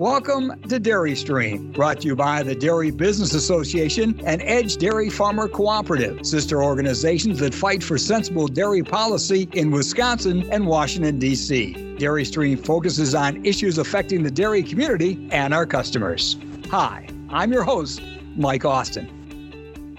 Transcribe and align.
Welcome 0.00 0.58
to 0.62 0.78
Dairy 0.78 1.14
Stream, 1.14 1.72
brought 1.72 2.00
to 2.00 2.06
you 2.06 2.16
by 2.16 2.42
the 2.42 2.54
Dairy 2.54 2.90
Business 2.90 3.34
Association 3.34 4.18
and 4.24 4.40
Edge 4.40 4.78
Dairy 4.78 5.10
Farmer 5.10 5.46
Cooperative, 5.46 6.24
sister 6.24 6.62
organizations 6.62 7.38
that 7.40 7.52
fight 7.54 7.82
for 7.82 7.98
sensible 7.98 8.48
dairy 8.48 8.82
policy 8.82 9.46
in 9.52 9.70
Wisconsin 9.70 10.50
and 10.50 10.66
Washington, 10.66 11.18
D.C. 11.18 11.96
Dairy 11.98 12.24
Stream 12.24 12.56
focuses 12.56 13.14
on 13.14 13.44
issues 13.44 13.76
affecting 13.76 14.22
the 14.22 14.30
dairy 14.30 14.62
community 14.62 15.28
and 15.32 15.52
our 15.52 15.66
customers. 15.66 16.38
Hi, 16.70 17.06
I'm 17.28 17.52
your 17.52 17.64
host, 17.64 18.00
Mike 18.36 18.64
Austin. 18.64 19.19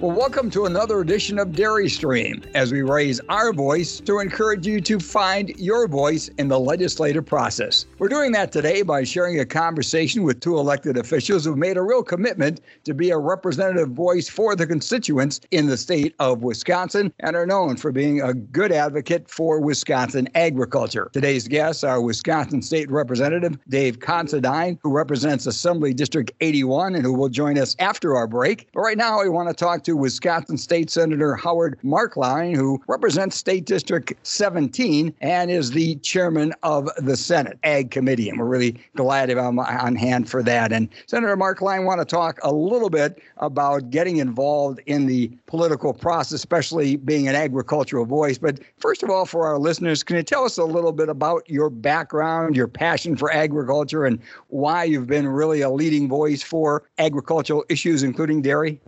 Well, 0.01 0.17
welcome 0.17 0.49
to 0.49 0.65
another 0.65 0.99
edition 1.01 1.37
of 1.37 1.51
Dairy 1.51 1.87
Stream 1.87 2.43
as 2.55 2.71
we 2.71 2.81
raise 2.81 3.19
our 3.29 3.53
voice 3.53 3.99
to 3.99 4.17
encourage 4.17 4.65
you 4.65 4.81
to 4.81 4.99
find 4.99 5.49
your 5.59 5.87
voice 5.87 6.27
in 6.39 6.47
the 6.47 6.59
legislative 6.59 7.23
process. 7.23 7.85
We're 7.99 8.07
doing 8.07 8.31
that 8.31 8.51
today 8.51 8.81
by 8.81 9.03
sharing 9.03 9.39
a 9.39 9.45
conversation 9.45 10.23
with 10.23 10.39
two 10.39 10.57
elected 10.57 10.97
officials 10.97 11.45
who've 11.45 11.55
made 11.55 11.77
a 11.77 11.83
real 11.83 12.01
commitment 12.01 12.61
to 12.85 12.95
be 12.95 13.11
a 13.11 13.17
representative 13.19 13.89
voice 13.89 14.27
for 14.27 14.55
the 14.55 14.65
constituents 14.65 15.39
in 15.51 15.67
the 15.67 15.77
state 15.77 16.15
of 16.17 16.41
Wisconsin 16.41 17.13
and 17.19 17.35
are 17.35 17.45
known 17.45 17.77
for 17.77 17.91
being 17.91 18.21
a 18.21 18.33
good 18.33 18.71
advocate 18.71 19.29
for 19.29 19.61
Wisconsin 19.61 20.27
agriculture. 20.33 21.11
Today's 21.13 21.47
guests 21.47 21.83
are 21.83 22.01
Wisconsin 22.01 22.63
State 22.63 22.89
Representative 22.89 23.59
Dave 23.69 23.99
Considine, 23.99 24.79
who 24.81 24.91
represents 24.91 25.45
Assembly 25.45 25.93
District 25.93 26.31
81 26.41 26.95
and 26.95 27.05
who 27.05 27.13
will 27.13 27.29
join 27.29 27.59
us 27.59 27.75
after 27.77 28.15
our 28.15 28.25
break. 28.25 28.67
But 28.73 28.81
right 28.81 28.97
now, 28.97 29.21
we 29.21 29.29
want 29.29 29.47
to 29.47 29.53
talk 29.53 29.83
to 29.83 29.90
to 29.91 29.97
Wisconsin 29.97 30.57
State 30.57 30.89
Senator 30.89 31.35
Howard 31.35 31.77
Marklein, 31.83 32.55
who 32.55 32.81
represents 32.87 33.35
State 33.35 33.65
District 33.65 34.13
17 34.23 35.13
and 35.19 35.51
is 35.51 35.71
the 35.71 35.95
chairman 35.97 36.53
of 36.63 36.89
the 36.97 37.17
Senate 37.17 37.59
Ag 37.63 37.91
Committee. 37.91 38.29
And 38.29 38.39
we're 38.39 38.45
really 38.45 38.79
glad 38.95 39.25
to 39.25 39.35
have 39.35 39.45
him 39.45 39.59
on 39.59 39.95
hand 39.95 40.29
for 40.29 40.41
that. 40.43 40.71
And 40.71 40.87
Senator 41.07 41.35
Marklein 41.35 41.83
want 41.83 41.99
to 41.99 42.05
talk 42.05 42.39
a 42.41 42.53
little 42.53 42.89
bit 42.89 43.21
about 43.37 43.89
getting 43.89 44.17
involved 44.17 44.79
in 44.85 45.07
the 45.07 45.29
political 45.45 45.93
process, 45.93 46.31
especially 46.31 46.95
being 46.95 47.27
an 47.27 47.35
agricultural 47.35 48.05
voice. 48.05 48.37
But 48.37 48.61
first 48.77 49.03
of 49.03 49.09
all, 49.09 49.25
for 49.25 49.45
our 49.45 49.59
listeners, 49.59 50.03
can 50.03 50.15
you 50.15 50.23
tell 50.23 50.45
us 50.45 50.57
a 50.57 50.63
little 50.63 50.93
bit 50.93 51.09
about 51.09 51.49
your 51.49 51.69
background, 51.69 52.55
your 52.55 52.69
passion 52.69 53.17
for 53.17 53.29
agriculture, 53.29 54.05
and 54.05 54.19
why 54.47 54.85
you've 54.85 55.07
been 55.07 55.27
really 55.27 55.59
a 55.59 55.69
leading 55.69 56.07
voice 56.07 56.41
for 56.41 56.83
agricultural 56.97 57.65
issues, 57.67 58.03
including 58.03 58.41
dairy? 58.41 58.79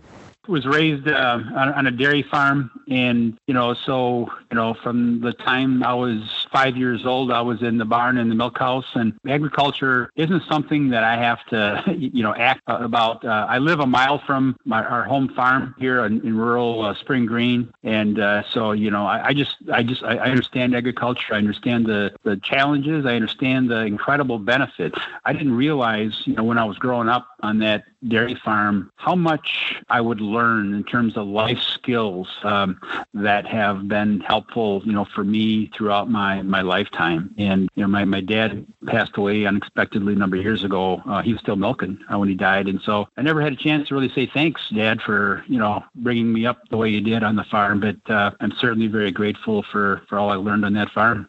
Was 0.47 0.66
raised 0.66 1.08
uh, 1.08 1.39
on, 1.55 1.73
on, 1.73 1.88
a 1.88 1.91
dairy 1.91 2.23
farm 2.23 2.69
and 2.89 3.38
you 3.47 3.53
know 3.53 3.73
so 3.73 4.30
you 4.52 4.55
know 4.55 4.73
from 4.73 5.22
the 5.22 5.33
time 5.33 5.83
i 5.83 5.94
was 5.94 6.42
five 6.54 6.78
years 6.78 7.06
old 7.06 7.32
i 7.32 7.42
was 7.42 7.62
in 7.62 7.78
the 7.78 7.86
barn 7.86 8.18
in 8.18 8.30
the 8.30 8.36
milk 8.36 8.58
house 8.58 8.86
and 8.94 9.14
agriculture 9.28 10.09
isn't 10.16 10.44
something 10.48 10.90
that 10.90 11.04
i 11.04 11.16
have 11.18 11.44
to 11.48 11.84
you 11.98 12.23
know 12.23 12.34
act 12.36 12.62
about. 12.68 13.23
Uh, 13.26 13.45
i 13.50 13.58
live 13.58 13.80
a 13.80 13.86
mile 13.86 14.20
from 14.26 14.56
my, 14.66 14.84
our 14.84 15.04
home 15.04 15.30
farm 15.30 15.73
here 15.78 16.06
in, 16.06 16.26
in 16.26 16.38
rural 16.38 16.86
uh, 16.86 16.94
spring 16.95 17.26
green 17.26 17.72
and 17.84 18.20
uh, 18.20 18.44
so 18.52 18.72
you 18.72 18.92
know 18.92 19.06
I, 19.06 19.28
I, 19.28 19.34
just 19.34 19.56
i 19.72 19.84
just 19.84 20.04
I, 20.04 20.18
understand 20.18 20.76
agriculture 20.76 21.34
i 21.34 21.38
understand 21.38 21.86
the 21.86 22.14
the 22.23 22.38
challenges 22.38 23.06
i 23.06 23.16
understand 23.16 23.70
the 23.70 23.82
incredible 23.86 24.40
benefits. 24.40 24.98
I 25.26 25.34
didn't 25.34 25.56
realize 25.56 26.22
you 26.26 26.36
know 26.36 26.44
when 26.44 26.58
i 26.58 26.64
was 26.64 26.78
growing 26.78 27.10
up 27.10 27.28
on 27.42 27.60
that 27.60 27.86
dairy 28.08 28.36
farm 28.36 28.92
how 28.98 29.16
much 29.16 29.76
i 29.90 30.00
would 30.00 30.22
learn 30.22 30.73
in 30.73 30.84
terms 30.84 31.17
of 31.17 31.28
life 31.28 31.60
skills 31.60 32.28
um, 32.44 32.80
that 33.14 33.45
have 33.45 33.88
been 33.88 34.20
helpful, 34.22 34.82
you 34.86 34.94
know, 34.94 35.06
for 35.06 35.23
me 35.23 35.70
throughout 35.76 36.10
my, 36.10 36.42
my 36.45 36.61
lifetime. 36.61 37.33
And, 37.38 37.69
you 37.75 37.83
know, 37.83 37.88
my, 37.88 38.05
my 38.05 38.22
dad 38.22 38.66
passed 38.88 39.17
away 39.17 39.45
unexpectedly 39.45 40.13
a 40.13 40.16
number 40.16 40.36
of 40.36 40.44
years 40.44 40.63
ago. 40.63 41.02
Uh, 41.05 41.22
he 41.22 41.33
was 41.33 41.41
still 41.41 41.55
milking 41.55 41.99
uh, 42.11 42.17
when 42.17 42.30
he 42.30 42.36
died. 42.36 42.67
And 42.67 42.81
so 42.81 43.08
I 43.17 43.22
never 43.22 43.41
had 43.41 43.53
a 43.53 43.58
chance 43.58 43.88
to 43.89 43.95
really 43.95 44.09
say 44.09 44.30
thanks, 44.33 44.61
Dad, 44.69 45.02
for, 45.02 45.44
you 45.47 45.58
know, 45.58 45.83
bringing 45.95 46.31
me 46.31 46.45
up 46.45 46.67
the 46.69 46.77
way 46.77 46.89
you 46.89 47.02
did 47.02 47.23
on 47.23 47.36
the 47.36 47.44
farm. 47.45 47.80
But 47.80 48.14
uh, 48.14 48.31
I'm 48.39 48.53
certainly 48.59 48.87
very 48.87 49.11
grateful 49.11 49.64
for, 49.71 50.03
for 50.08 50.17
all 50.20 50.30
I 50.30 50.36
learned 50.36 50.65
on 50.65 50.73
that 50.73 50.92
farm. 50.92 51.27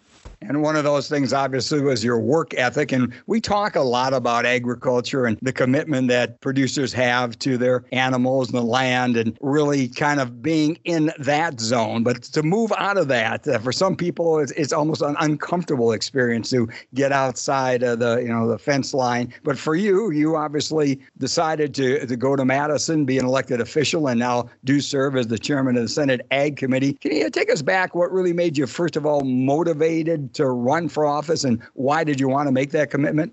And 0.49 0.63
one 0.63 0.77
of 0.77 0.85
those 0.85 1.09
things, 1.09 1.33
obviously, 1.33 1.81
was 1.81 2.05
your 2.05 2.19
work 2.19 2.55
ethic. 2.55 2.93
And 2.93 3.13
we 3.27 3.41
talk 3.41 3.77
a 3.77 3.81
lot 3.81 4.13
about 4.13 4.45
agriculture 4.45 5.27
and 5.27 5.39
the 5.41 5.53
commitment 5.53 6.09
that 6.09 6.41
producers 6.41 6.93
have 6.93 7.39
to 7.41 7.57
their 7.57 7.85
animals 7.93 8.49
and 8.49 8.59
the 8.59 8.63
land 8.63 9.17
and 9.17 9.37
really 9.41 9.89
kind 9.89 10.21
of 10.21 10.43
being 10.43 10.79
in 10.85 11.13
that 11.19 11.61
zone. 11.61 12.03
But 12.03 12.23
to 12.25 12.43
move 12.43 12.73
out 12.77 12.99
of 12.99 13.09
that, 13.09 13.47
uh, 13.49 13.59
for 13.59 13.73
some 13.73 13.97
people, 13.97 14.39
it's, 14.39 14.53
it's, 14.53 14.75
almost 14.75 15.03
an 15.03 15.15
uncomfortable 15.21 15.93
experience 15.93 16.51
to 16.51 16.69
get 16.95 17.13
outside 17.13 17.85
of 17.85 18.01
the, 18.01 18.17
you 18.17 18.29
know, 18.29 18.49
the 18.49 18.59
fence 18.59 18.93
line. 18.93 19.33
But 19.45 19.57
for 19.57 19.77
you, 19.77 20.11
you 20.11 20.35
obviously 20.35 21.01
decided 21.19 21.73
to, 21.77 22.05
to 22.05 22.17
go 22.17 22.35
to 22.35 22.45
Madison, 22.45 23.05
be 23.05 23.19
an 23.19 23.25
elected 23.25 23.61
official, 23.61 24.09
and 24.09 24.19
now 24.19 24.51
do 24.65 24.81
serve 24.81 25.17
as 25.17 25.29
the 25.29 25.39
chairman 25.39 25.77
of 25.77 25.85
the 25.85 25.89
Senate 25.89 26.27
Ag 26.33 26.57
Committee. 26.57 26.95
Can 26.95 27.13
you 27.13 27.31
take 27.31 27.53
us 27.53 27.63
back? 27.63 27.95
What 27.95 28.11
really 28.11 28.33
made 28.33 28.59
you, 28.59 28.67
first 28.67 28.97
of 28.97 29.07
all, 29.07 29.21
motivated 29.21 30.34
to 30.35 30.47
run 30.47 30.89
for 30.89 31.05
office, 31.05 31.45
and 31.45 31.63
why 31.75 32.05
did 32.05 32.21
you 32.21 32.29
want 32.29 32.49
to 32.49 32.53
make 32.53 32.71
that 32.73 32.91
commitment? 32.91 33.33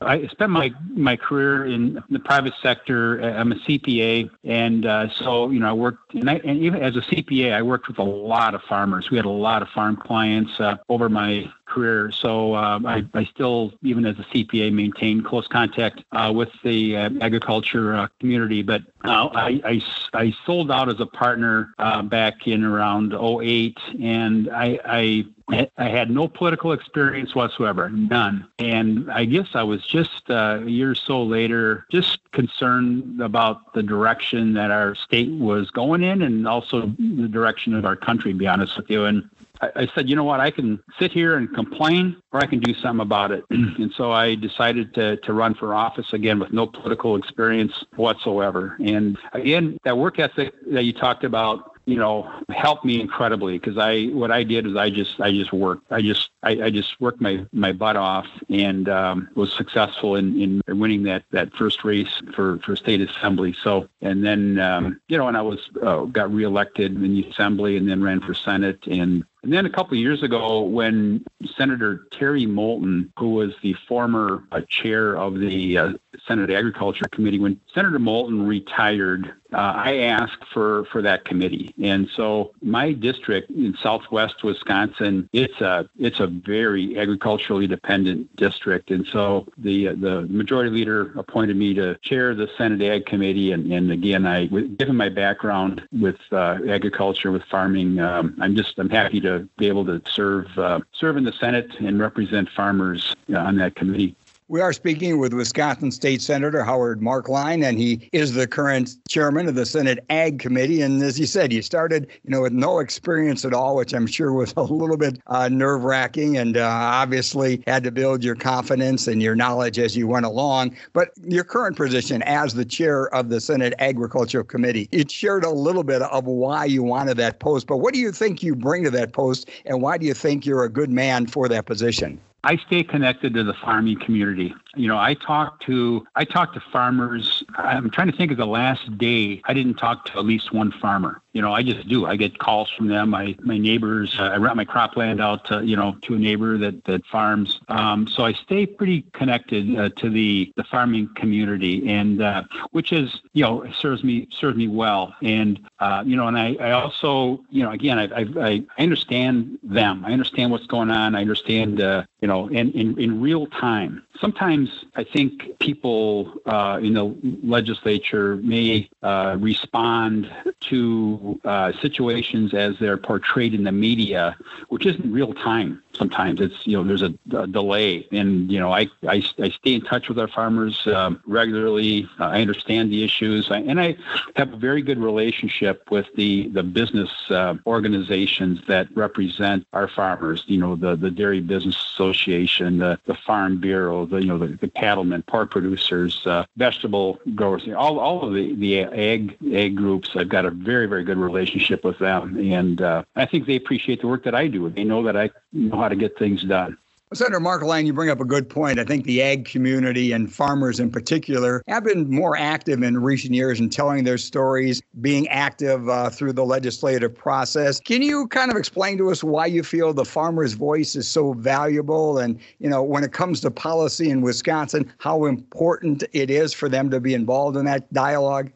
I 0.00 0.26
spent 0.26 0.50
my 0.50 0.72
my 0.90 1.16
career 1.16 1.64
in 1.64 2.02
the 2.10 2.18
private 2.18 2.52
sector. 2.62 3.18
I'm 3.20 3.52
a 3.52 3.54
CPA, 3.54 4.30
and 4.44 4.84
uh, 4.84 5.08
so 5.08 5.50
you 5.50 5.58
know 5.58 5.70
I 5.70 5.72
worked, 5.72 6.14
and, 6.14 6.28
I, 6.28 6.34
and, 6.44 6.58
even 6.62 6.82
as 6.82 6.96
a 6.96 7.00
CPA, 7.00 7.54
I 7.54 7.62
worked 7.62 7.88
with 7.88 7.98
a 7.98 8.02
lot 8.02 8.54
of 8.54 8.60
farmers. 8.62 9.10
We 9.10 9.16
had 9.16 9.24
a 9.24 9.30
lot 9.30 9.62
of 9.62 9.68
farm 9.70 9.96
clients 9.96 10.60
uh, 10.60 10.76
over 10.90 11.08
my 11.08 11.50
career. 11.76 12.10
So 12.10 12.54
uh, 12.54 12.80
I, 12.86 13.04
I, 13.12 13.24
still, 13.26 13.72
even 13.82 14.06
as 14.06 14.18
a 14.18 14.22
CPA, 14.22 14.72
maintain 14.72 15.22
close 15.22 15.46
contact 15.46 16.02
uh, 16.12 16.32
with 16.34 16.48
the 16.64 16.96
uh, 16.96 17.10
agriculture 17.20 17.94
uh, 17.94 18.08
community. 18.18 18.62
But 18.62 18.82
uh, 19.04 19.28
I, 19.34 19.60
I, 19.64 19.82
I, 20.14 20.34
sold 20.46 20.70
out 20.70 20.88
as 20.88 21.00
a 21.00 21.06
partner 21.06 21.74
uh, 21.78 22.02
back 22.02 22.46
in 22.46 22.64
around 22.64 23.12
08, 23.12 23.76
and 24.00 24.48
I, 24.50 24.78
I 24.84 25.26
I 25.48 25.88
had 25.88 26.10
no 26.10 26.26
political 26.26 26.72
experience 26.72 27.32
whatsoever, 27.34 27.88
none. 27.88 28.48
And 28.58 29.08
I 29.12 29.26
guess 29.26 29.46
I 29.54 29.62
was 29.62 29.86
just 29.86 30.28
uh, 30.28 30.60
a 30.64 30.68
year 30.68 30.90
or 30.90 30.94
so 30.96 31.22
later, 31.22 31.86
just 31.88 32.18
concerned 32.32 33.20
about 33.20 33.72
the 33.72 33.82
direction 33.82 34.54
that 34.54 34.72
our 34.72 34.96
state 34.96 35.30
was 35.30 35.70
going 35.70 36.02
in 36.02 36.22
and 36.22 36.48
also 36.48 36.92
the 36.98 37.28
direction 37.28 37.74
of 37.74 37.84
our 37.84 37.94
country, 37.94 38.32
to 38.32 38.38
be 38.38 38.48
honest 38.48 38.76
with 38.76 38.90
you. 38.90 39.04
And 39.04 39.30
I, 39.60 39.88
said, 39.94 40.08
you 40.08 40.16
know 40.16 40.24
what, 40.24 40.40
I 40.40 40.50
can 40.50 40.82
sit 40.98 41.12
here 41.12 41.36
and 41.36 41.52
complain 41.54 42.16
or 42.32 42.40
I 42.40 42.46
can 42.46 42.60
do 42.60 42.74
something 42.74 43.00
about 43.00 43.30
it. 43.30 43.44
and 43.50 43.92
so 43.96 44.12
I 44.12 44.34
decided 44.34 44.94
to, 44.94 45.16
to 45.18 45.32
run 45.32 45.54
for 45.54 45.74
office 45.74 46.12
again 46.12 46.38
with 46.38 46.52
no 46.52 46.66
political 46.66 47.16
experience 47.16 47.84
whatsoever. 47.96 48.76
And 48.84 49.18
again, 49.32 49.78
that 49.84 49.96
work 49.96 50.18
ethic 50.18 50.54
that 50.70 50.84
you 50.84 50.92
talked 50.92 51.24
about 51.24 51.76
you 51.86 51.96
know, 51.96 52.28
helped 52.48 52.84
me 52.84 53.00
incredibly 53.00 53.58
because 53.58 53.78
I 53.78 54.06
what 54.06 54.32
I 54.32 54.42
did 54.42 54.66
is 54.66 54.74
I 54.74 54.90
just 54.90 55.20
I 55.20 55.30
just 55.30 55.52
worked 55.52 55.90
I 55.92 56.02
just 56.02 56.30
I, 56.42 56.62
I 56.64 56.70
just 56.70 57.00
worked 57.00 57.20
my 57.20 57.46
my 57.52 57.72
butt 57.72 57.96
off 57.96 58.26
and 58.48 58.88
um, 58.88 59.28
was 59.36 59.52
successful 59.52 60.16
in, 60.16 60.62
in 60.66 60.78
winning 60.80 61.04
that 61.04 61.22
that 61.30 61.54
first 61.54 61.84
race 61.84 62.20
for 62.34 62.58
for 62.58 62.74
state 62.74 63.00
assembly. 63.00 63.54
So 63.62 63.88
and 64.02 64.26
then 64.26 64.58
um, 64.58 65.00
you 65.06 65.16
know, 65.16 65.28
and 65.28 65.36
I 65.36 65.42
was 65.42 65.60
uh, 65.80 66.02
got 66.06 66.32
reelected 66.32 66.96
in 66.96 67.14
the 67.14 67.24
assembly 67.30 67.76
and 67.76 67.88
then 67.88 68.02
ran 68.02 68.20
for 68.20 68.34
senate 68.34 68.84
and 68.88 69.24
and 69.46 69.52
then 69.52 69.64
a 69.64 69.70
couple 69.70 69.96
of 69.96 70.00
years 70.00 70.24
ago, 70.24 70.62
when 70.62 71.24
Senator 71.56 72.08
Terry 72.10 72.46
Moulton, 72.46 73.12
who 73.16 73.30
was 73.30 73.52
the 73.62 73.74
former 73.86 74.42
uh, 74.50 74.62
chair 74.68 75.16
of 75.16 75.38
the 75.38 75.78
uh, 75.78 75.92
Senate 76.26 76.50
Agriculture 76.50 77.04
Committee, 77.12 77.38
when 77.38 77.60
Senator 77.72 78.00
Moulton 78.00 78.44
retired, 78.44 79.32
uh, 79.56 79.72
I 79.74 79.96
asked 80.00 80.44
for, 80.52 80.84
for 80.92 81.00
that 81.00 81.24
committee. 81.24 81.74
And 81.82 82.08
so 82.14 82.52
my 82.60 82.92
district 82.92 83.50
in 83.50 83.74
southwest 83.82 84.44
Wisconsin, 84.44 85.30
it's 85.32 85.60
a 85.62 85.88
it's 85.98 86.20
a 86.20 86.26
very 86.26 86.98
agriculturally 86.98 87.66
dependent 87.66 88.36
district. 88.36 88.90
And 88.90 89.06
so 89.06 89.48
the 89.56 89.94
the 89.94 90.22
majority 90.28 90.70
leader 90.70 91.12
appointed 91.16 91.56
me 91.56 91.72
to 91.74 91.94
chair 92.02 92.34
the 92.34 92.50
Senate 92.58 92.82
Ag 92.82 93.06
Committee. 93.06 93.52
And, 93.52 93.72
and 93.72 93.90
again, 93.90 94.26
I 94.26 94.44
given 94.46 94.94
my 94.94 95.08
background 95.08 95.88
with 95.90 96.20
uh, 96.32 96.58
agriculture, 96.68 97.32
with 97.32 97.44
farming, 97.44 97.98
um, 97.98 98.36
I'm 98.38 98.54
just 98.54 98.78
I'm 98.78 98.90
happy 98.90 99.20
to 99.22 99.48
be 99.56 99.68
able 99.68 99.86
to 99.86 100.02
serve 100.10 100.46
uh, 100.58 100.80
serve 100.92 101.16
in 101.16 101.24
the 101.24 101.32
Senate 101.32 101.70
and 101.80 101.98
represent 101.98 102.50
farmers 102.50 103.16
uh, 103.32 103.38
on 103.38 103.56
that 103.56 103.74
committee. 103.74 104.16
We 104.48 104.60
are 104.60 104.72
speaking 104.72 105.18
with 105.18 105.32
Wisconsin 105.32 105.90
State 105.90 106.22
Senator 106.22 106.62
Howard 106.62 107.00
Marklein, 107.00 107.64
and 107.64 107.76
he 107.76 108.08
is 108.12 108.34
the 108.34 108.46
current 108.46 108.90
chairman 109.08 109.48
of 109.48 109.56
the 109.56 109.66
Senate 109.66 110.04
Ag 110.08 110.38
Committee. 110.38 110.82
And 110.82 111.02
as 111.02 111.18
you 111.18 111.26
said, 111.26 111.52
you 111.52 111.62
started, 111.62 112.06
you 112.22 112.30
know, 112.30 112.42
with 112.42 112.52
no 112.52 112.78
experience 112.78 113.44
at 113.44 113.52
all, 113.52 113.74
which 113.74 113.92
I'm 113.92 114.06
sure 114.06 114.32
was 114.32 114.54
a 114.56 114.62
little 114.62 114.96
bit 114.96 115.18
uh, 115.26 115.48
nerve 115.48 115.82
wracking, 115.82 116.36
and 116.36 116.56
uh, 116.56 116.64
obviously 116.64 117.64
had 117.66 117.82
to 117.82 117.90
build 117.90 118.22
your 118.22 118.36
confidence 118.36 119.08
and 119.08 119.20
your 119.20 119.34
knowledge 119.34 119.80
as 119.80 119.96
you 119.96 120.06
went 120.06 120.26
along. 120.26 120.76
But 120.92 121.10
your 121.24 121.42
current 121.42 121.76
position 121.76 122.22
as 122.22 122.54
the 122.54 122.64
chair 122.64 123.12
of 123.12 123.30
the 123.30 123.40
Senate 123.40 123.74
Agricultural 123.80 124.44
Committee, 124.44 124.88
it 124.92 125.10
shared 125.10 125.42
a 125.42 125.50
little 125.50 125.82
bit 125.82 126.02
of 126.02 126.24
why 126.24 126.66
you 126.66 126.84
wanted 126.84 127.16
that 127.16 127.40
post. 127.40 127.66
But 127.66 127.78
what 127.78 127.94
do 127.94 127.98
you 127.98 128.12
think 128.12 128.44
you 128.44 128.54
bring 128.54 128.84
to 128.84 128.90
that 128.92 129.12
post, 129.12 129.50
and 129.64 129.82
why 129.82 129.98
do 129.98 130.06
you 130.06 130.14
think 130.14 130.46
you're 130.46 130.62
a 130.62 130.70
good 130.70 130.90
man 130.90 131.26
for 131.26 131.48
that 131.48 131.66
position? 131.66 132.20
I 132.44 132.56
stay 132.66 132.82
connected 132.82 133.34
to 133.34 133.44
the 133.44 133.54
farming 133.54 134.00
community. 134.04 134.54
You 134.76 134.88
know, 134.88 134.98
I 134.98 135.14
talk 135.14 135.60
to 135.60 136.06
I 136.14 136.24
talk 136.24 136.54
to 136.54 136.60
farmers. 136.60 137.42
I'm 137.56 137.90
trying 137.90 138.10
to 138.10 138.16
think 138.16 138.30
of 138.30 138.36
the 138.36 138.46
last 138.46 138.96
day 138.98 139.40
I 139.44 139.54
didn't 139.54 139.74
talk 139.74 140.04
to 140.06 140.18
at 140.18 140.24
least 140.24 140.52
one 140.52 140.72
farmer 140.72 141.22
you 141.36 141.42
know, 141.42 141.52
I 141.52 141.62
just 141.62 141.86
do. 141.86 142.06
I 142.06 142.16
get 142.16 142.38
calls 142.38 142.70
from 142.70 142.88
them. 142.88 143.14
I 143.14 143.36
my 143.42 143.58
neighbors. 143.58 144.16
Uh, 144.18 144.22
I 144.22 144.36
rent 144.38 144.56
my 144.56 144.64
cropland 144.64 145.20
out 145.20 145.44
to 145.48 145.62
you 145.62 145.76
know 145.76 145.94
to 146.00 146.14
a 146.14 146.18
neighbor 146.18 146.56
that 146.56 146.82
that 146.84 147.04
farms. 147.04 147.60
Um, 147.68 148.08
so 148.08 148.24
I 148.24 148.32
stay 148.32 148.64
pretty 148.64 149.02
connected 149.12 149.78
uh, 149.78 149.90
to 149.98 150.08
the 150.08 150.50
the 150.56 150.64
farming 150.64 151.10
community, 151.14 151.86
and 151.90 152.22
uh, 152.22 152.44
which 152.70 152.90
is 152.90 153.20
you 153.34 153.42
know 153.44 153.70
serves 153.70 154.02
me 154.02 154.28
serves 154.32 154.56
me 154.56 154.66
well. 154.66 155.14
And 155.22 155.60
uh, 155.78 156.04
you 156.06 156.16
know, 156.16 156.26
and 156.26 156.38
I, 156.38 156.56
I 156.58 156.70
also 156.70 157.44
you 157.50 157.62
know 157.62 157.70
again 157.70 157.98
I, 157.98 158.04
I 158.22 158.64
I 158.78 158.82
understand 158.82 159.58
them. 159.62 160.06
I 160.06 160.14
understand 160.14 160.52
what's 160.52 160.66
going 160.66 160.90
on. 160.90 161.14
I 161.14 161.20
understand 161.20 161.82
uh, 161.82 162.04
you 162.26 162.28
know, 162.28 162.48
in, 162.48 162.72
in, 162.72 162.98
in 162.98 163.20
real 163.20 163.46
time. 163.46 164.02
Sometimes 164.20 164.65
I 164.94 165.04
think 165.04 165.58
people 165.58 166.32
uh, 166.46 166.80
in 166.82 166.94
the 166.94 167.14
legislature 167.42 168.36
may 168.36 168.88
uh, 169.02 169.36
respond 169.38 170.30
to 170.60 171.40
uh, 171.44 171.72
situations 171.80 172.54
as 172.54 172.78
they're 172.78 172.96
portrayed 172.96 173.54
in 173.54 173.64
the 173.64 173.72
media, 173.72 174.36
which 174.68 174.86
isn't 174.86 175.12
real 175.12 175.32
time 175.34 175.82
sometimes. 175.96 176.40
It's 176.40 176.66
you 176.66 176.76
know 176.76 176.84
there's 176.84 177.02
a, 177.02 177.14
a, 177.32 177.46
delay. 177.46 178.06
And 178.12 178.50
you 178.50 178.60
know 178.60 178.72
I, 178.72 178.88
I, 179.08 179.22
I 179.38 179.50
stay 179.50 179.74
in 179.74 179.82
touch 179.82 180.08
with 180.08 180.18
our 180.18 180.28
farmers 180.28 180.86
um, 180.86 181.20
regularly. 181.26 182.08
Uh, 182.20 182.26
i 182.36 182.40
understand 182.40 182.90
the 182.90 183.02
issues. 183.02 183.50
I, 183.50 183.58
and 183.58 183.80
i 183.80 183.96
have 184.36 184.52
a 184.52 184.56
very 184.56 184.82
good 184.82 184.98
relationship 184.98 185.90
with 185.90 186.06
the 186.16 186.48
the 186.48 186.62
business 186.62 187.10
uh, 187.30 187.54
organizations 187.66 188.60
that 188.66 188.88
represent 188.94 189.66
our 189.72 189.88
farmers. 189.88 190.44
You 190.46 190.58
know 190.58 190.76
the 190.76 190.96
the 190.96 191.10
dairy 191.10 191.40
business 191.40 191.76
association 191.76 192.78
the, 192.78 192.98
the 193.06 193.14
farm 193.14 193.58
bureau 193.58 194.06
the 194.06 194.18
you 194.18 194.26
know 194.26 194.38
the, 194.38 194.55
the 194.60 194.68
cattlemen 194.68 195.22
pork 195.22 195.50
producers 195.50 196.26
uh, 196.26 196.44
vegetable 196.56 197.18
growers 197.34 197.64
you 197.66 197.72
know, 197.72 197.78
all, 197.78 197.98
all 197.98 198.26
of 198.26 198.34
the 198.34 198.54
the 198.56 198.80
ag 198.80 199.36
ag 199.52 199.76
groups 199.76 200.10
i've 200.16 200.28
got 200.28 200.44
a 200.44 200.50
very 200.50 200.86
very 200.86 201.04
good 201.04 201.18
relationship 201.18 201.84
with 201.84 201.98
them 201.98 202.36
and 202.38 202.82
uh, 202.82 203.02
i 203.16 203.24
think 203.24 203.46
they 203.46 203.56
appreciate 203.56 204.00
the 204.00 204.06
work 204.06 204.24
that 204.24 204.34
i 204.34 204.46
do 204.46 204.68
they 204.70 204.84
know 204.84 205.02
that 205.02 205.16
i 205.16 205.30
know 205.52 205.76
how 205.76 205.88
to 205.88 205.96
get 205.96 206.18
things 206.18 206.42
done. 206.44 206.76
Senator 207.14 207.38
Marklein, 207.38 207.86
you 207.86 207.92
bring 207.92 208.10
up 208.10 208.20
a 208.20 208.24
good 208.24 208.48
point. 208.50 208.80
I 208.80 208.84
think 208.84 209.04
the 209.04 209.22
ag 209.22 209.44
community 209.44 210.10
and 210.10 210.32
farmers 210.32 210.80
in 210.80 210.90
particular 210.90 211.62
have 211.68 211.84
been 211.84 212.10
more 212.10 212.36
active 212.36 212.82
in 212.82 213.00
recent 213.00 213.32
years 213.32 213.60
in 213.60 213.70
telling 213.70 214.02
their 214.02 214.18
stories, 214.18 214.82
being 215.00 215.28
active 215.28 215.88
uh, 215.88 216.10
through 216.10 216.32
the 216.32 216.44
legislative 216.44 217.14
process. 217.14 217.78
Can 217.78 218.02
you 218.02 218.26
kind 218.26 218.50
of 218.50 218.56
explain 218.56 218.98
to 218.98 219.12
us 219.12 219.22
why 219.22 219.46
you 219.46 219.62
feel 219.62 219.94
the 219.94 220.04
farmer's 220.04 220.54
voice 220.54 220.96
is 220.96 221.06
so 221.06 221.32
valuable? 221.34 222.18
And, 222.18 222.40
you 222.58 222.68
know, 222.68 222.82
when 222.82 223.04
it 223.04 223.12
comes 223.12 223.40
to 223.42 223.52
policy 223.52 224.10
in 224.10 224.20
Wisconsin, 224.20 224.92
how 224.98 225.26
important 225.26 226.02
it 226.12 226.28
is 226.28 226.52
for 226.52 226.68
them 226.68 226.90
to 226.90 226.98
be 226.98 227.14
involved 227.14 227.56
in 227.56 227.66
that 227.66 227.90
dialogue? 227.92 228.50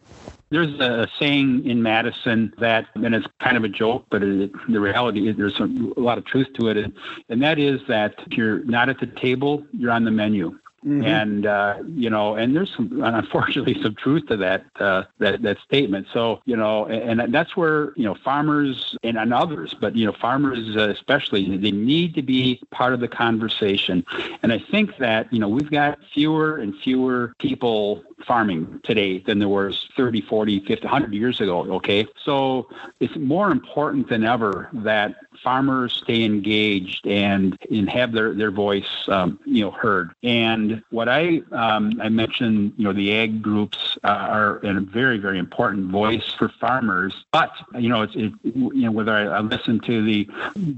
There's 0.50 0.81
a 0.81 1.08
saying 1.19 1.64
in 1.64 1.82
Madison 1.82 2.52
that, 2.58 2.87
and 2.97 3.14
it's 3.14 3.26
kind 3.41 3.56
of 3.56 3.64
a 3.64 3.69
joke, 3.69 4.06
but 4.11 4.23
it, 4.23 4.50
the 4.69 4.81
reality 4.81 5.29
is 5.29 5.37
there's 5.37 5.61
a, 5.61 5.64
a 5.64 6.00
lot 6.00 6.19
of 6.19 6.25
truth 6.25 6.49
to 6.58 6.69
it, 6.69 6.76
and, 6.76 6.93
and 7.29 7.43
that 7.43 7.58
is 7.58 7.81
that 7.87 8.14
if 8.26 8.37
you're 8.37 8.64
not 8.64 8.88
at 8.88 8.99
the 8.99 9.06
table, 9.06 9.64
you're 9.73 9.93
on 9.93 10.05
the 10.05 10.11
menu. 10.11 10.58
Mm-hmm. 10.85 11.05
And 11.05 11.47
uh, 11.47 11.76
you 11.94 12.08
know, 12.08 12.37
and 12.37 12.56
there's 12.56 12.75
some 12.75 13.02
unfortunately 13.05 13.81
some 13.82 13.94
truth 13.94 14.26
to 14.29 14.37
that 14.38 14.64
uh, 14.76 15.05
that 15.19 15.43
that 15.43 15.58
statement. 15.58 16.06
So 16.12 16.41
you 16.47 16.56
know, 16.56 16.87
and, 16.87 17.20
and 17.20 17.35
that's 17.35 17.55
where 17.55 17.93
you 17.97 18.05
know 18.05 18.14
farmers 18.14 18.97
and, 19.02 19.19
and 19.19 19.35
others, 19.35 19.75
but 19.79 19.94
you 19.94 20.06
know, 20.06 20.12
farmers 20.12 20.75
uh, 20.76 20.88
especially, 20.88 21.58
they 21.58 21.70
need 21.70 22.14
to 22.14 22.23
be 22.23 22.62
part 22.70 22.94
of 22.94 23.00
the 23.00 23.08
conversation. 23.08 24.06
And 24.43 24.55
I 24.55 24.58
think 24.58 24.97
that 24.99 25.31
you 25.31 25.38
know 25.38 25.49
we've 25.49 25.70
got 25.70 25.99
fewer 26.14 26.56
and 26.56 26.75
fewer 26.79 27.35
people 27.38 28.02
farming 28.27 28.81
today 28.85 29.19
than 29.19 29.39
there 29.39 29.49
was 29.49 29.89
30, 29.97 30.21
40, 30.23 30.61
50, 30.61 30.85
100 30.85 31.13
years 31.13 31.41
ago. 31.41 31.61
Okay. 31.75 32.07
So 32.25 32.69
it's 33.01 33.17
more 33.17 33.51
important 33.51 34.09
than 34.09 34.25
ever 34.25 34.69
that 34.73 35.15
farmers 35.43 35.95
stay 35.95 36.25
engaged 36.25 37.07
and, 37.07 37.57
and 37.71 37.89
have 37.89 38.13
their, 38.13 38.35
their 38.35 38.51
voice, 38.51 38.89
um, 39.09 39.39
you 39.45 39.65
know, 39.65 39.71
heard. 39.71 40.11
And 40.23 40.83
what 40.91 41.09
I, 41.09 41.43
um, 41.53 42.01
I 42.03 42.09
mentioned, 42.09 42.75
you 42.77 42.85
know, 42.85 42.93
the 42.93 43.13
ag 43.13 43.43
groups 43.43 43.99
uh, 44.05 44.09
are 44.09 44.57
a 44.59 44.81
very, 44.81 45.19
very 45.19 45.39
important 45.39 45.91
voice 45.91 46.33
for 46.39 46.49
farmers. 46.49 47.25
But, 47.33 47.53
you 47.79 47.89
know, 47.89 48.03
it's, 48.03 48.15
it, 48.17 48.33
you 48.43 48.83
know, 48.83 48.91
whether 48.91 49.13
I, 49.13 49.25
I 49.25 49.41
listen 49.41 49.81
to 49.81 50.05
the 50.05 50.29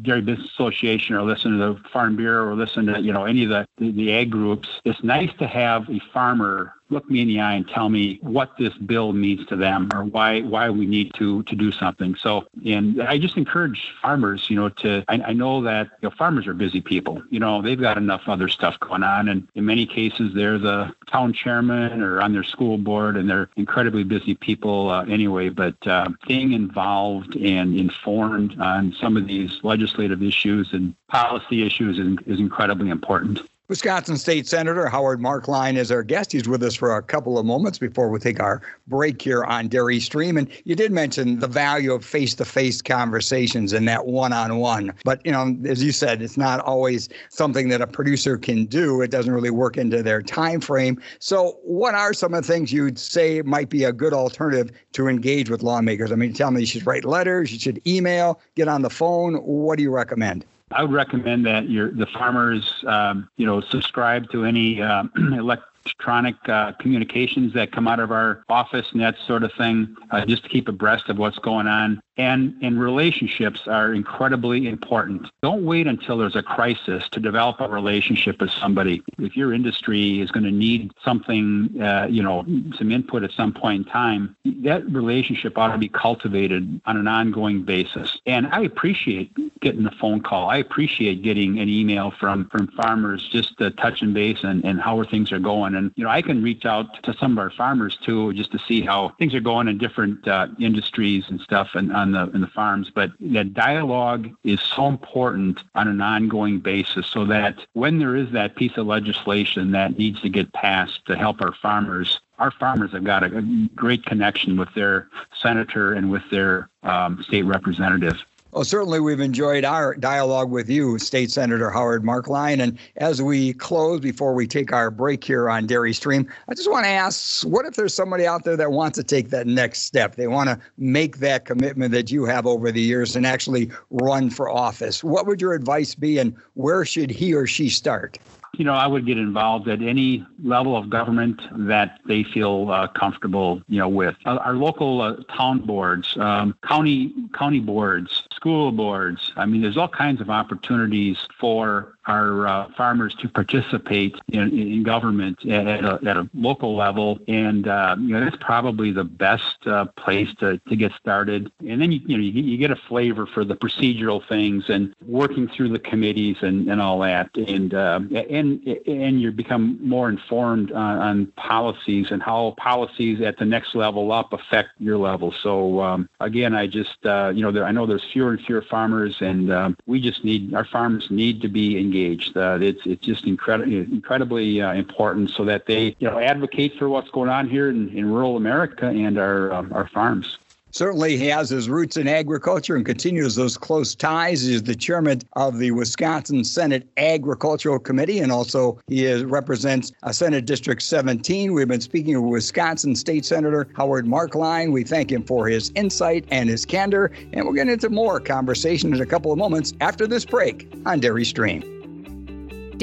Dairy 0.02 0.20
Business 0.20 0.50
Association 0.50 1.16
or 1.16 1.22
listen 1.22 1.58
to 1.58 1.58
the 1.58 1.88
Farm 1.90 2.16
Bureau 2.16 2.48
or 2.48 2.54
listen 2.54 2.86
to, 2.86 3.00
you 3.00 3.12
know, 3.12 3.24
any 3.24 3.44
of 3.44 3.50
the, 3.50 3.66
the, 3.78 3.90
the 3.92 4.12
ag 4.12 4.30
groups, 4.30 4.68
it's 4.84 5.02
nice 5.02 5.30
to 5.38 5.46
have 5.46 5.88
a 5.88 6.00
farmer 6.12 6.74
look 6.92 7.10
me 7.10 7.22
in 7.22 7.28
the 7.28 7.40
eye 7.40 7.54
and 7.54 7.66
tell 7.68 7.88
me 7.88 8.18
what 8.22 8.52
this 8.58 8.74
bill 8.74 9.12
means 9.12 9.46
to 9.46 9.56
them 9.56 9.88
or 9.94 10.04
why 10.04 10.42
why 10.42 10.70
we 10.70 10.86
need 10.86 11.12
to 11.14 11.42
to 11.44 11.56
do 11.56 11.72
something. 11.72 12.14
So, 12.14 12.46
and 12.64 13.02
I 13.02 13.18
just 13.18 13.36
encourage 13.36 13.92
farmers, 14.00 14.48
you 14.48 14.56
know, 14.56 14.68
to 14.68 15.04
I, 15.08 15.22
I 15.28 15.32
know 15.32 15.62
that 15.62 15.90
you 16.00 16.08
know, 16.08 16.14
farmers 16.16 16.46
are 16.46 16.54
busy 16.54 16.80
people. 16.80 17.22
You 17.30 17.40
know, 17.40 17.62
they've 17.62 17.80
got 17.80 17.96
enough 17.96 18.22
other 18.26 18.48
stuff 18.48 18.78
going 18.80 19.02
on, 19.02 19.28
and 19.28 19.48
in 19.54 19.64
many 19.64 19.86
cases, 19.86 20.32
they're 20.34 20.58
the 20.58 20.94
town 21.10 21.32
chairman 21.32 22.02
or 22.02 22.20
on 22.20 22.32
their 22.32 22.44
school 22.44 22.78
board, 22.78 23.16
and 23.16 23.28
they're 23.28 23.48
incredibly 23.56 24.04
busy 24.04 24.34
people 24.34 24.90
uh, 24.90 25.04
anyway. 25.04 25.48
But 25.48 25.86
uh, 25.86 26.08
staying 26.24 26.52
involved 26.52 27.36
and 27.36 27.78
informed 27.78 28.60
on 28.60 28.94
some 29.00 29.16
of 29.16 29.26
these 29.26 29.60
legislative 29.62 30.22
issues 30.22 30.72
and 30.72 30.94
policy 31.08 31.66
issues 31.66 31.98
is, 31.98 32.16
is 32.26 32.38
incredibly 32.38 32.90
important. 32.90 33.40
Wisconsin 33.72 34.18
State 34.18 34.46
Senator 34.46 34.86
Howard 34.86 35.18
Marklein 35.18 35.78
is 35.78 35.90
our 35.90 36.02
guest. 36.02 36.32
He's 36.32 36.46
with 36.46 36.62
us 36.62 36.74
for 36.74 36.94
a 36.94 37.02
couple 37.02 37.38
of 37.38 37.46
moments 37.46 37.78
before 37.78 38.10
we 38.10 38.18
take 38.18 38.38
our 38.38 38.60
break 38.86 39.22
here 39.22 39.44
on 39.44 39.68
Dairy 39.68 39.98
Stream. 39.98 40.36
And 40.36 40.46
you 40.64 40.74
did 40.74 40.92
mention 40.92 41.38
the 41.38 41.46
value 41.46 41.94
of 41.94 42.04
face-to-face 42.04 42.82
conversations 42.82 43.72
and 43.72 43.88
that 43.88 44.04
one-on-one. 44.04 44.92
But 45.04 45.24
you 45.24 45.32
know, 45.32 45.56
as 45.64 45.82
you 45.82 45.90
said, 45.90 46.20
it's 46.20 46.36
not 46.36 46.60
always 46.60 47.08
something 47.30 47.70
that 47.70 47.80
a 47.80 47.86
producer 47.86 48.36
can 48.36 48.66
do. 48.66 49.00
It 49.00 49.10
doesn't 49.10 49.32
really 49.32 49.48
work 49.48 49.78
into 49.78 50.02
their 50.02 50.20
time 50.20 50.60
frame. 50.60 51.00
So, 51.18 51.58
what 51.62 51.94
are 51.94 52.12
some 52.12 52.34
of 52.34 52.46
the 52.46 52.52
things 52.52 52.74
you'd 52.74 52.98
say 52.98 53.40
might 53.40 53.70
be 53.70 53.84
a 53.84 53.92
good 53.94 54.12
alternative 54.12 54.70
to 54.92 55.08
engage 55.08 55.48
with 55.48 55.62
lawmakers? 55.62 56.12
I 56.12 56.16
mean, 56.16 56.34
tell 56.34 56.50
me 56.50 56.60
you 56.60 56.66
should 56.66 56.86
write 56.86 57.06
letters, 57.06 57.50
you 57.50 57.58
should 57.58 57.80
email, 57.86 58.38
get 58.54 58.68
on 58.68 58.82
the 58.82 58.90
phone. 58.90 59.36
What 59.36 59.78
do 59.78 59.82
you 59.82 59.90
recommend? 59.90 60.44
I 60.74 60.82
would 60.82 60.92
recommend 60.92 61.46
that 61.46 61.68
your 61.68 61.90
the 61.90 62.06
farmers, 62.06 62.84
um, 62.86 63.28
you 63.36 63.46
know, 63.46 63.60
subscribe 63.60 64.30
to 64.30 64.44
any 64.44 64.82
uh, 64.82 65.04
electronic 65.16 66.36
uh, 66.48 66.72
communications 66.72 67.52
that 67.54 67.72
come 67.72 67.88
out 67.88 68.00
of 68.00 68.10
our 68.10 68.44
office 68.48 68.86
and 68.92 69.00
that 69.00 69.16
sort 69.26 69.42
of 69.42 69.52
thing, 69.52 69.96
uh, 70.10 70.24
just 70.24 70.44
to 70.44 70.48
keep 70.48 70.68
abreast 70.68 71.08
of 71.08 71.18
what's 71.18 71.38
going 71.38 71.66
on 71.66 72.00
and 72.16 72.54
and 72.62 72.78
relationships 72.78 73.62
are 73.66 73.94
incredibly 73.94 74.68
important. 74.68 75.28
Don't 75.42 75.64
wait 75.64 75.86
until 75.86 76.18
there's 76.18 76.36
a 76.36 76.42
crisis 76.42 77.08
to 77.10 77.20
develop 77.20 77.60
a 77.60 77.68
relationship 77.68 78.40
with 78.40 78.50
somebody. 78.50 79.02
If 79.18 79.36
your 79.36 79.52
industry 79.54 80.20
is 80.20 80.30
going 80.30 80.44
to 80.44 80.50
need 80.50 80.92
something, 81.04 81.80
uh, 81.80 82.06
you 82.10 82.22
know, 82.22 82.44
some 82.76 82.90
input 82.90 83.24
at 83.24 83.32
some 83.32 83.52
point 83.52 83.86
in 83.86 83.92
time, 83.92 84.36
that 84.44 84.84
relationship 84.90 85.56
ought 85.56 85.72
to 85.72 85.78
be 85.78 85.88
cultivated 85.88 86.80
on 86.84 86.96
an 86.96 87.08
ongoing 87.08 87.62
basis. 87.62 88.18
And 88.26 88.46
I 88.48 88.62
appreciate 88.62 89.32
getting 89.62 89.84
the 89.84 89.90
phone 89.92 90.20
call. 90.20 90.50
I 90.50 90.58
appreciate 90.58 91.22
getting 91.22 91.58
an 91.58 91.68
email 91.68 92.10
from 92.10 92.48
from 92.50 92.68
farmers 92.68 93.26
just 93.28 93.56
to 93.58 93.70
touch 93.70 94.02
and 94.02 94.12
base 94.12 94.42
and, 94.42 94.62
and 94.64 94.80
how 94.80 95.02
things 95.04 95.32
are 95.32 95.38
going. 95.38 95.74
And 95.74 95.92
you 95.96 96.04
know, 96.04 96.10
I 96.10 96.20
can 96.20 96.42
reach 96.42 96.66
out 96.66 97.02
to 97.04 97.14
some 97.14 97.32
of 97.32 97.38
our 97.38 97.50
farmers 97.50 97.96
too, 97.96 98.32
just 98.34 98.52
to 98.52 98.58
see 98.58 98.82
how 98.82 99.14
things 99.18 99.34
are 99.34 99.40
going 99.40 99.68
in 99.68 99.78
different 99.78 100.28
uh, 100.28 100.48
industries 100.58 101.24
and 101.28 101.40
stuff. 101.40 101.70
And 101.74 101.92
on 101.94 102.12
the 102.12 102.30
in 102.32 102.42
the 102.42 102.46
farms, 102.48 102.90
but 102.94 103.12
that 103.20 103.54
dialogue 103.54 104.28
is 104.44 104.60
so 104.60 104.86
important 104.86 105.60
on 105.74 105.88
an 105.88 106.00
ongoing 106.02 106.58
basis 106.58 107.06
so 107.06 107.24
that 107.26 107.66
when 107.72 107.98
there 107.98 108.16
is 108.16 108.30
that 108.32 108.56
piece 108.56 108.76
of 108.76 108.86
legislation 108.86 109.70
that 109.72 109.96
needs 109.96 110.20
to 110.20 110.28
get 110.28 110.52
passed 110.52 111.04
to 111.06 111.16
help 111.16 111.40
our 111.40 111.54
farmers, 111.54 112.20
our 112.38 112.50
farmers 112.50 112.92
have 112.92 113.04
got 113.04 113.22
a, 113.22 113.30
great 113.76 114.04
connection 114.04 114.56
with 114.56 114.68
their 114.74 115.08
senator 115.40 115.92
and 115.92 116.10
with 116.10 116.22
their 116.30 116.68
um, 116.82 117.22
state 117.22 117.44
representative. 117.44 118.16
Well, 118.52 118.64
certainly 118.64 119.00
we've 119.00 119.18
enjoyed 119.18 119.64
our 119.64 119.94
dialogue 119.94 120.50
with 120.50 120.68
you, 120.68 120.98
State 120.98 121.30
Senator 121.30 121.70
Howard 121.70 122.02
Marklein. 122.02 122.62
And 122.62 122.78
as 122.98 123.22
we 123.22 123.54
close, 123.54 124.00
before 124.00 124.34
we 124.34 124.46
take 124.46 124.74
our 124.74 124.90
break 124.90 125.24
here 125.24 125.48
on 125.48 125.66
Dairy 125.66 125.94
Stream, 125.94 126.30
I 126.50 126.54
just 126.54 126.70
want 126.70 126.84
to 126.84 126.90
ask 126.90 127.46
what 127.46 127.64
if 127.64 127.76
there's 127.76 127.94
somebody 127.94 128.26
out 128.26 128.44
there 128.44 128.58
that 128.58 128.70
wants 128.70 128.98
to 128.98 129.04
take 129.04 129.30
that 129.30 129.46
next 129.46 129.84
step? 129.84 130.16
They 130.16 130.26
want 130.26 130.50
to 130.50 130.60
make 130.76 131.16
that 131.20 131.46
commitment 131.46 131.92
that 131.92 132.10
you 132.10 132.26
have 132.26 132.46
over 132.46 132.70
the 132.70 132.82
years 132.82 133.16
and 133.16 133.26
actually 133.26 133.70
run 133.88 134.28
for 134.28 134.50
office. 134.50 135.02
What 135.02 135.26
would 135.26 135.40
your 135.40 135.54
advice 135.54 135.94
be, 135.94 136.18
and 136.18 136.36
where 136.52 136.84
should 136.84 137.10
he 137.10 137.32
or 137.32 137.46
she 137.46 137.70
start? 137.70 138.18
You 138.58 138.66
know, 138.66 138.74
I 138.74 138.86
would 138.86 139.06
get 139.06 139.16
involved 139.16 139.66
at 139.68 139.80
any 139.80 140.26
level 140.42 140.76
of 140.76 140.90
government 140.90 141.40
that 141.52 142.00
they 142.06 142.22
feel 142.22 142.70
uh, 142.70 142.88
comfortable, 142.88 143.62
you 143.68 143.78
know, 143.78 143.88
with. 143.88 144.14
Uh, 144.26 144.36
our 144.36 144.54
local 144.54 145.00
uh, 145.00 145.16
town 145.34 145.60
boards, 145.60 146.16
um, 146.18 146.54
county 146.62 147.14
county 147.34 147.60
boards, 147.60 148.24
school 148.34 148.70
boards. 148.70 149.32
I 149.36 149.46
mean, 149.46 149.62
there's 149.62 149.78
all 149.78 149.88
kinds 149.88 150.20
of 150.20 150.28
opportunities 150.28 151.16
for 151.40 151.94
our 152.06 152.46
uh, 152.46 152.68
farmers 152.76 153.14
to 153.14 153.28
participate 153.28 154.16
in, 154.28 154.50
in 154.58 154.82
government 154.82 155.44
at 155.46 155.84
a, 155.84 156.00
at 156.04 156.16
a, 156.16 156.28
local 156.34 156.74
level, 156.74 157.18
and 157.28 157.68
uh, 157.68 157.94
you 157.98 158.08
know 158.08 158.20
that's 158.20 158.36
probably 158.40 158.90
the 158.90 159.04
best 159.04 159.66
uh, 159.66 159.84
place 159.96 160.28
to, 160.40 160.58
to 160.68 160.74
get 160.74 160.92
started. 160.94 161.52
And 161.60 161.80
then 161.80 161.92
you 161.92 162.00
you 162.06 162.16
know 162.16 162.22
you, 162.22 162.42
you, 162.42 162.56
get 162.56 162.70
a 162.70 162.76
flavor 162.76 163.26
for 163.26 163.44
the 163.44 163.54
procedural 163.54 164.26
things 164.28 164.64
and 164.68 164.94
working 165.06 165.48
through 165.48 165.68
the 165.68 165.78
committees 165.78 166.36
and, 166.40 166.68
and 166.68 166.80
all 166.80 166.98
that, 167.00 167.30
and 167.36 167.72
uh, 167.74 168.00
and 168.10 168.66
and 168.86 169.20
you 169.20 169.30
become 169.30 169.78
more 169.80 170.08
informed 170.08 170.72
on, 170.72 170.98
on, 170.98 171.26
policies 171.36 172.10
and 172.10 172.22
how 172.22 172.54
policies 172.56 173.20
at 173.20 173.36
the 173.38 173.44
next 173.44 173.74
level 173.74 174.10
up 174.10 174.32
affect 174.32 174.70
your 174.78 174.96
level. 174.96 175.32
So 175.42 175.80
um, 175.80 176.08
again, 176.20 176.54
I 176.54 176.66
just 176.66 177.04
uh, 177.06 177.32
you 177.34 177.42
know 177.42 177.52
there, 177.52 177.64
I 177.64 177.70
know 177.70 177.86
there's 177.86 178.04
fewer 178.12 178.30
and 178.30 178.40
fewer 178.40 178.62
farmers, 178.62 179.16
and 179.20 179.52
um, 179.52 179.76
we 179.86 180.00
just 180.00 180.24
need 180.24 180.52
our 180.54 180.64
farmers 180.64 181.06
need 181.10 181.40
to 181.42 181.48
be 181.48 181.78
engaged. 181.78 181.91
Uh, 181.92 182.58
it's 182.60 182.80
it's 182.84 183.04
just 183.04 183.26
incredibly 183.26 183.78
incredibly 183.78 184.60
uh, 184.60 184.72
important 184.72 185.30
so 185.30 185.44
that 185.44 185.66
they 185.66 185.94
you 185.98 186.10
know 186.10 186.18
advocate 186.18 186.78
for 186.78 186.88
what's 186.88 187.10
going 187.10 187.28
on 187.28 187.48
here 187.48 187.68
in, 187.68 187.88
in 187.90 188.10
rural 188.10 188.36
America 188.36 188.86
and 188.86 189.18
our 189.18 189.52
um, 189.52 189.72
our 189.72 189.88
farms. 189.88 190.38
Certainly, 190.72 191.18
he 191.18 191.26
has 191.26 191.50
his 191.50 191.68
roots 191.68 191.98
in 191.98 192.08
agriculture 192.08 192.76
and 192.76 192.86
continues 192.86 193.34
those 193.34 193.58
close 193.58 193.94
ties. 193.94 194.42
He's 194.42 194.62
the 194.62 194.74
chairman 194.74 195.20
of 195.34 195.58
the 195.58 195.70
Wisconsin 195.70 196.44
Senate 196.44 196.88
Agricultural 196.96 197.78
Committee, 197.78 198.20
and 198.20 198.32
also 198.32 198.80
he 198.86 199.04
is, 199.04 199.22
represents 199.22 199.92
a 200.02 200.14
Senate 200.14 200.46
District 200.46 200.80
17. 200.80 201.52
We've 201.52 201.68
been 201.68 201.82
speaking 201.82 202.20
with 202.22 202.32
Wisconsin 202.32 202.96
State 202.96 203.26
Senator 203.26 203.68
Howard 203.76 204.06
Marklein. 204.06 204.72
We 204.72 204.82
thank 204.82 205.12
him 205.12 205.24
for 205.24 205.46
his 205.46 205.70
insight 205.74 206.24
and 206.30 206.48
his 206.48 206.64
candor, 206.64 207.12
and 207.34 207.44
we'll 207.44 207.52
get 207.52 207.68
into 207.68 207.90
more 207.90 208.18
conversation 208.18 208.94
in 208.94 209.00
a 209.02 209.06
couple 209.06 209.30
of 209.30 209.36
moments 209.36 209.74
after 209.82 210.06
this 210.06 210.24
break 210.24 210.72
on 210.86 211.00
Dairy 211.00 211.26
Stream. 211.26 211.81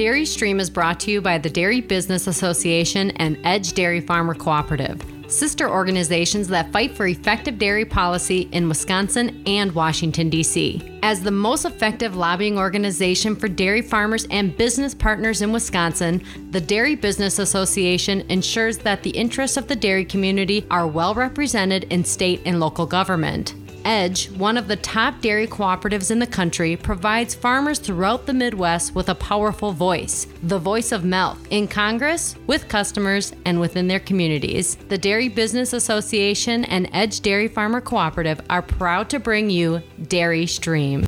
Dairy 0.00 0.24
Stream 0.24 0.60
is 0.60 0.70
brought 0.70 0.98
to 1.00 1.10
you 1.10 1.20
by 1.20 1.36
the 1.36 1.50
Dairy 1.50 1.82
Business 1.82 2.26
Association 2.26 3.10
and 3.16 3.36
Edge 3.44 3.74
Dairy 3.74 4.00
Farmer 4.00 4.32
Cooperative 4.32 5.04
sister 5.30 5.70
organizations 5.70 6.48
that 6.48 6.72
fight 6.72 6.90
for 6.96 7.06
effective 7.06 7.58
dairy 7.58 7.84
policy 7.84 8.48
in 8.52 8.68
Wisconsin 8.68 9.42
and 9.46 9.72
Washington, 9.72 10.28
D.C. 10.28 10.98
As 11.02 11.22
the 11.22 11.30
most 11.30 11.64
effective 11.64 12.16
lobbying 12.16 12.58
organization 12.58 13.36
for 13.36 13.48
dairy 13.48 13.82
farmers 13.82 14.26
and 14.30 14.56
business 14.56 14.94
partners 14.94 15.40
in 15.40 15.52
Wisconsin, 15.52 16.22
the 16.50 16.60
Dairy 16.60 16.94
Business 16.94 17.38
Association 17.38 18.22
ensures 18.28 18.78
that 18.78 19.02
the 19.02 19.10
interests 19.10 19.56
of 19.56 19.68
the 19.68 19.76
dairy 19.76 20.04
community 20.04 20.66
are 20.70 20.86
well 20.86 21.14
represented 21.14 21.84
in 21.84 22.04
state 22.04 22.42
and 22.44 22.60
local 22.60 22.86
government. 22.86 23.54
Edge, 23.84 24.30
one 24.30 24.56
of 24.56 24.68
the 24.68 24.76
top 24.76 25.20
dairy 25.20 25.46
cooperatives 25.46 26.10
in 26.10 26.18
the 26.18 26.26
country, 26.26 26.76
provides 26.76 27.34
farmers 27.34 27.78
throughout 27.78 28.26
the 28.26 28.32
Midwest 28.32 28.94
with 28.94 29.08
a 29.08 29.14
powerful 29.14 29.72
voice 29.72 30.26
the 30.42 30.58
voice 30.58 30.92
of 30.92 31.04
milk 31.04 31.38
in 31.50 31.68
Congress, 31.68 32.36
with 32.46 32.68
customers, 32.68 33.32
and 33.44 33.60
within 33.60 33.86
their 33.86 34.00
communities. 34.00 34.76
The 34.88 34.98
Dairy 34.98 35.28
Business 35.28 35.72
Association 35.72 36.64
and 36.64 36.88
Edge 36.92 37.20
Dairy 37.20 37.48
Farmer 37.48 37.80
Cooperative 37.80 38.40
are 38.50 38.62
proud 38.62 39.10
to 39.10 39.18
bring 39.18 39.50
you 39.50 39.82
Dairy 40.08 40.46
Stream. 40.46 41.06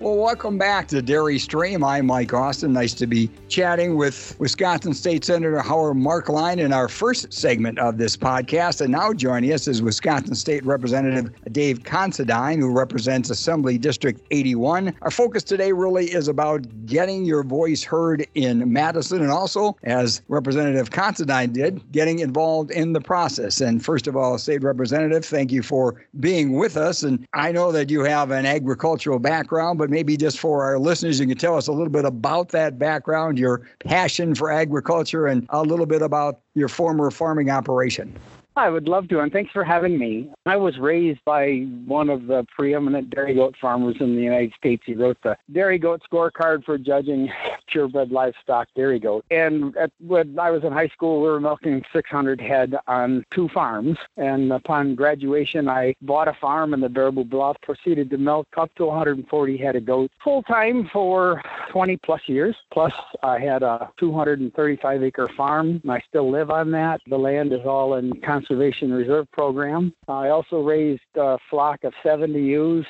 Well, 0.00 0.16
welcome 0.16 0.56
back 0.56 0.88
to 0.88 1.02
Dairy 1.02 1.38
Stream. 1.38 1.84
I'm 1.84 2.06
Mike 2.06 2.32
Austin. 2.32 2.72
Nice 2.72 2.94
to 2.94 3.06
be 3.06 3.30
chatting 3.48 3.96
with 3.96 4.34
Wisconsin 4.38 4.94
State 4.94 5.26
Senator 5.26 5.60
Howard 5.60 5.98
Marklein 5.98 6.56
in 6.56 6.72
our 6.72 6.88
first 6.88 7.30
segment 7.34 7.78
of 7.78 7.98
this 7.98 8.16
podcast. 8.16 8.80
And 8.80 8.92
now 8.92 9.12
joining 9.12 9.52
us 9.52 9.68
is 9.68 9.82
Wisconsin 9.82 10.34
State 10.34 10.64
Representative 10.64 11.30
Dave 11.52 11.84
Considine, 11.84 12.60
who 12.60 12.72
represents 12.72 13.28
Assembly 13.28 13.76
District 13.76 14.22
81. 14.30 14.94
Our 15.02 15.10
focus 15.10 15.42
today 15.42 15.72
really 15.72 16.06
is 16.06 16.28
about 16.28 16.64
getting 16.86 17.26
your 17.26 17.42
voice 17.42 17.82
heard 17.82 18.26
in 18.34 18.72
Madison 18.72 19.20
and 19.20 19.30
also, 19.30 19.76
as 19.82 20.22
Representative 20.28 20.92
Considine 20.92 21.52
did, 21.52 21.92
getting 21.92 22.20
involved 22.20 22.70
in 22.70 22.94
the 22.94 23.02
process. 23.02 23.60
And 23.60 23.84
first 23.84 24.06
of 24.06 24.16
all, 24.16 24.38
State 24.38 24.62
Representative, 24.62 25.26
thank 25.26 25.52
you 25.52 25.62
for 25.62 26.02
being 26.20 26.54
with 26.54 26.78
us. 26.78 27.02
And 27.02 27.28
I 27.34 27.52
know 27.52 27.70
that 27.72 27.90
you 27.90 28.02
have 28.04 28.30
an 28.30 28.46
agricultural 28.46 29.18
background, 29.18 29.89
maybe 29.90 30.16
just 30.16 30.38
for 30.38 30.64
our 30.64 30.78
listeners, 30.78 31.20
you 31.20 31.26
can 31.26 31.36
tell 31.36 31.56
us 31.56 31.66
a 31.66 31.72
little 31.72 31.90
bit 31.90 32.04
about 32.04 32.50
that 32.50 32.78
background, 32.78 33.38
your 33.38 33.62
passion 33.80 34.34
for 34.34 34.50
agriculture, 34.50 35.26
and 35.26 35.46
a 35.50 35.62
little 35.62 35.86
bit 35.86 36.00
about 36.00 36.40
your 36.54 36.68
former 36.68 37.10
farming 37.10 37.50
operation. 37.50 38.14
I 38.56 38.68
would 38.68 38.88
love 38.88 39.08
to, 39.08 39.20
and 39.20 39.32
thanks 39.32 39.52
for 39.52 39.64
having 39.64 39.98
me. 39.98 40.30
I 40.44 40.56
was 40.56 40.78
raised 40.78 41.20
by 41.24 41.60
one 41.86 42.10
of 42.10 42.26
the 42.26 42.44
preeminent 42.54 43.10
dairy 43.10 43.34
goat 43.34 43.54
farmers 43.60 43.96
in 44.00 44.16
the 44.16 44.22
United 44.22 44.52
States. 44.54 44.82
He 44.84 44.94
wrote 44.94 45.18
the 45.22 45.36
dairy 45.52 45.78
goat 45.78 46.02
scorecard 46.10 46.64
for 46.64 46.76
judging 46.76 47.30
purebred 47.68 48.10
livestock 48.10 48.68
dairy 48.74 48.98
goat. 48.98 49.24
And 49.30 49.76
at, 49.76 49.92
when 50.00 50.38
I 50.38 50.50
was 50.50 50.64
in 50.64 50.72
high 50.72 50.88
school, 50.88 51.22
we 51.22 51.28
were 51.28 51.40
milking 51.40 51.82
600 51.92 52.40
head 52.40 52.74
on 52.86 53.24
two 53.30 53.48
farms. 53.48 53.96
And 54.16 54.52
upon 54.52 54.94
graduation, 54.94 55.68
I 55.68 55.94
bought 56.02 56.28
a 56.28 56.34
farm 56.40 56.74
in 56.74 56.80
the 56.80 56.88
Baraboo 56.88 57.28
Bluff, 57.28 57.56
proceeded 57.62 58.10
to 58.10 58.18
milk 58.18 58.48
up 58.56 58.74
to 58.74 58.86
140 58.86 59.56
head 59.56 59.76
of 59.76 59.84
goats 59.84 60.12
full 60.22 60.42
time 60.42 60.88
for 60.92 61.40
20 61.70 61.96
plus 61.98 62.22
years. 62.26 62.56
Plus, 62.72 62.92
I 63.22 63.38
had 63.38 63.62
a 63.62 63.90
235 63.98 65.02
acre 65.02 65.28
farm. 65.36 65.80
I 65.88 66.00
still 66.08 66.30
live 66.30 66.50
on 66.50 66.70
that. 66.72 67.00
The 67.06 67.18
land 67.18 67.52
is 67.52 67.64
all 67.64 67.94
in 67.94 68.20
Conservation 68.40 68.90
Reserve 68.90 69.30
Program. 69.32 69.92
I 70.08 70.30
also 70.30 70.62
raised 70.62 71.02
a 71.14 71.36
flock 71.50 71.84
of 71.84 71.92
70 72.02 72.40
ewes, 72.40 72.86